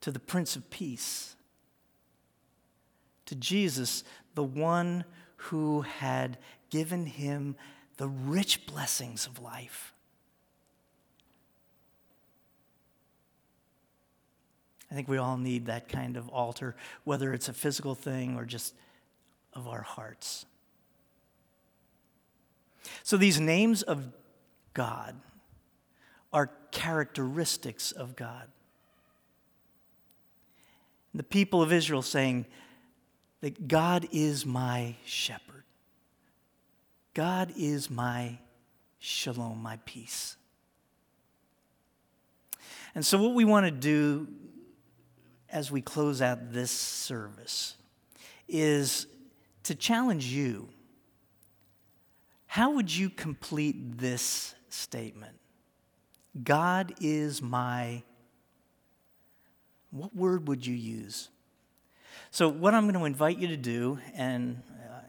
to 0.00 0.10
the 0.10 0.20
Prince 0.20 0.56
of 0.56 0.70
Peace, 0.70 1.35
to 3.26 3.34
Jesus, 3.34 4.04
the 4.34 4.42
one 4.42 5.04
who 5.36 5.82
had 5.82 6.38
given 6.70 7.06
him 7.06 7.56
the 7.96 8.08
rich 8.08 8.66
blessings 8.66 9.26
of 9.26 9.40
life. 9.40 9.92
I 14.90 14.94
think 14.94 15.08
we 15.08 15.18
all 15.18 15.36
need 15.36 15.66
that 15.66 15.88
kind 15.88 16.16
of 16.16 16.28
altar, 16.28 16.76
whether 17.04 17.32
it's 17.34 17.48
a 17.48 17.52
physical 17.52 17.94
thing 17.94 18.36
or 18.36 18.44
just 18.44 18.74
of 19.52 19.66
our 19.66 19.82
hearts. 19.82 20.46
So 23.02 23.16
these 23.16 23.40
names 23.40 23.82
of 23.82 24.06
God 24.74 25.16
are 26.32 26.50
characteristics 26.70 27.90
of 27.90 28.14
God. 28.14 28.48
the 31.16 31.22
people 31.22 31.62
of 31.62 31.72
Israel 31.72 32.02
saying 32.02 32.44
that 33.46 33.68
God 33.68 34.08
is 34.10 34.44
my 34.44 34.96
shepherd. 35.04 35.62
God 37.14 37.52
is 37.56 37.88
my 37.88 38.38
shalom, 38.98 39.62
my 39.62 39.78
peace. 39.84 40.36
And 42.96 43.06
so, 43.06 43.22
what 43.22 43.34
we 43.34 43.44
want 43.44 43.66
to 43.66 43.70
do 43.70 44.26
as 45.48 45.70
we 45.70 45.80
close 45.80 46.20
out 46.20 46.50
this 46.52 46.72
service 46.72 47.76
is 48.48 49.06
to 49.62 49.76
challenge 49.76 50.26
you. 50.26 50.68
How 52.48 52.72
would 52.72 52.92
you 52.92 53.08
complete 53.08 53.96
this 53.96 54.56
statement? 54.70 55.38
God 56.42 56.94
is 57.00 57.40
my. 57.40 58.02
What 59.92 60.16
word 60.16 60.48
would 60.48 60.66
you 60.66 60.74
use? 60.74 61.28
So, 62.30 62.48
what 62.48 62.74
I'm 62.74 62.84
going 62.84 62.98
to 62.98 63.04
invite 63.04 63.38
you 63.38 63.48
to 63.48 63.56
do, 63.56 63.98
and 64.14 64.62
uh, 64.70 65.00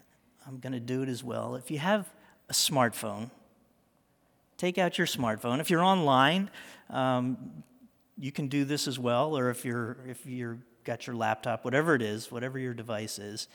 I'm 0.47 0.59
going 0.59 0.73
to 0.73 0.79
do 0.79 1.03
it 1.03 1.09
as 1.09 1.23
well, 1.23 1.55
if 1.55 1.71
you 1.71 1.79
have 1.79 2.07
a 2.49 2.53
smartphone, 2.53 3.29
take 4.57 4.77
out 4.77 4.97
your 4.97 5.07
smartphone. 5.07 5.59
If 5.59 5.69
you're 5.69 5.83
online, 5.83 6.49
um, 6.89 7.63
you 8.17 8.31
can 8.31 8.47
do 8.47 8.65
this 8.65 8.87
as 8.87 8.97
well, 8.97 9.37
or 9.37 9.49
if 9.49 9.65
you're 9.65 9.97
if 10.07 10.25
you're 10.25 10.57
got 10.83 11.05
your 11.05 11.15
laptop, 11.15 11.65
whatever 11.65 11.95
it 11.95 12.01
is, 12.01 12.31
whatever 12.31 12.57
your 12.57 12.73
device 12.73 13.19
is. 13.19 13.47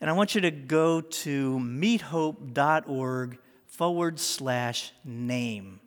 And 0.00 0.08
I 0.08 0.12
want 0.12 0.34
you 0.34 0.40
to 0.42 0.50
go 0.52 1.00
to 1.00 1.58
meethope.org 1.58 3.38
forward 3.66 4.20
slash 4.20 4.92
name. 5.04 5.80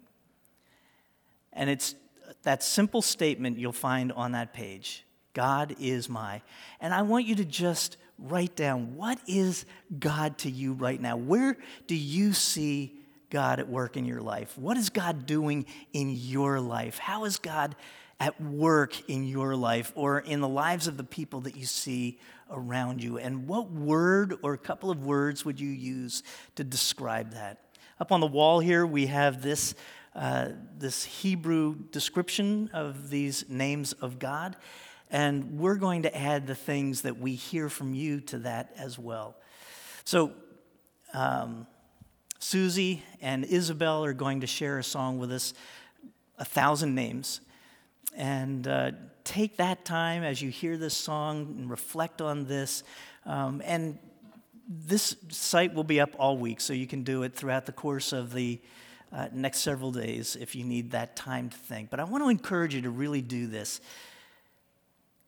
And 1.53 1.69
it's 1.69 1.95
that 2.43 2.61
simple 2.61 3.01
statement 3.01 3.57
you'll 3.57 3.71
find 3.71 4.11
on 4.11 4.33
that 4.33 4.53
page 4.53 5.05
God 5.33 5.75
is 5.79 6.09
my. 6.09 6.41
And 6.79 6.93
I 6.93 7.01
want 7.01 7.25
you 7.25 7.35
to 7.35 7.45
just 7.45 7.97
write 8.17 8.55
down 8.55 8.95
what 8.95 9.19
is 9.27 9.65
God 9.99 10.37
to 10.39 10.49
you 10.49 10.73
right 10.73 11.01
now? 11.01 11.17
Where 11.17 11.57
do 11.87 11.95
you 11.95 12.33
see 12.33 12.99
God 13.29 13.59
at 13.59 13.67
work 13.67 13.97
in 13.97 14.05
your 14.05 14.21
life? 14.21 14.57
What 14.57 14.77
is 14.77 14.89
God 14.89 15.25
doing 15.25 15.65
in 15.93 16.09
your 16.09 16.59
life? 16.59 16.99
How 16.99 17.25
is 17.25 17.37
God 17.37 17.75
at 18.19 18.39
work 18.39 19.09
in 19.09 19.23
your 19.23 19.55
life 19.55 19.91
or 19.95 20.19
in 20.19 20.41
the 20.41 20.47
lives 20.47 20.87
of 20.87 20.97
the 20.97 21.03
people 21.03 21.41
that 21.41 21.55
you 21.55 21.65
see 21.65 22.19
around 22.51 23.01
you? 23.01 23.17
And 23.17 23.47
what 23.47 23.71
word 23.71 24.37
or 24.43 24.53
a 24.53 24.59
couple 24.59 24.91
of 24.91 25.03
words 25.03 25.43
would 25.45 25.59
you 25.59 25.69
use 25.69 26.21
to 26.55 26.63
describe 26.63 27.31
that? 27.31 27.63
Up 27.99 28.11
on 28.11 28.19
the 28.19 28.27
wall 28.27 28.59
here, 28.59 28.85
we 28.85 29.07
have 29.07 29.41
this, 29.41 29.75
uh, 30.15 30.49
this 30.77 31.03
Hebrew 31.03 31.75
description 31.91 32.69
of 32.73 33.09
these 33.09 33.45
names 33.47 33.93
of 33.93 34.19
God. 34.19 34.57
And 35.11 35.59
we're 35.59 35.75
going 35.75 36.03
to 36.03 36.17
add 36.17 36.47
the 36.47 36.55
things 36.55 37.01
that 37.01 37.19
we 37.19 37.35
hear 37.35 37.69
from 37.69 37.93
you 37.93 38.21
to 38.21 38.39
that 38.39 38.73
as 38.77 38.97
well. 38.97 39.35
So, 40.05 40.31
um, 41.13 41.67
Susie 42.39 43.03
and 43.21 43.45
Isabel 43.45 44.03
are 44.03 44.13
going 44.13 44.41
to 44.41 44.47
share 44.47 44.79
a 44.79 44.83
song 44.83 45.19
with 45.19 45.31
us, 45.31 45.53
A 46.39 46.45
Thousand 46.45 46.95
Names. 46.95 47.41
And 48.15 48.67
uh, 48.67 48.91
take 49.23 49.57
that 49.57 49.85
time 49.85 50.23
as 50.23 50.41
you 50.41 50.49
hear 50.49 50.77
this 50.77 50.95
song 50.95 51.55
and 51.59 51.69
reflect 51.69 52.21
on 52.21 52.45
this. 52.45 52.83
Um, 53.25 53.61
and 53.63 53.99
this 54.67 55.15
site 55.29 55.73
will 55.73 55.83
be 55.83 55.99
up 55.99 56.11
all 56.17 56.37
week, 56.37 56.61
so 56.61 56.73
you 56.73 56.87
can 56.87 57.03
do 57.03 57.23
it 57.23 57.35
throughout 57.35 57.65
the 57.65 57.71
course 57.71 58.13
of 58.13 58.33
the 58.33 58.59
uh, 59.11 59.27
next 59.33 59.59
several 59.59 59.91
days 59.91 60.37
if 60.39 60.55
you 60.55 60.63
need 60.63 60.91
that 60.91 61.15
time 61.15 61.49
to 61.49 61.57
think. 61.57 61.89
But 61.89 61.99
I 61.99 62.05
want 62.05 62.23
to 62.23 62.29
encourage 62.29 62.73
you 62.73 62.81
to 62.83 62.89
really 62.89 63.21
do 63.21 63.47
this. 63.47 63.81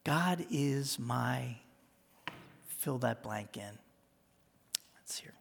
God 0.04 0.46
is 0.52 1.00
my, 1.00 1.58
fill 2.68 2.98
that 3.00 3.24
blank 3.24 3.56
in. 3.58 3.78
Let's 4.96 5.20
hear. 5.20 5.34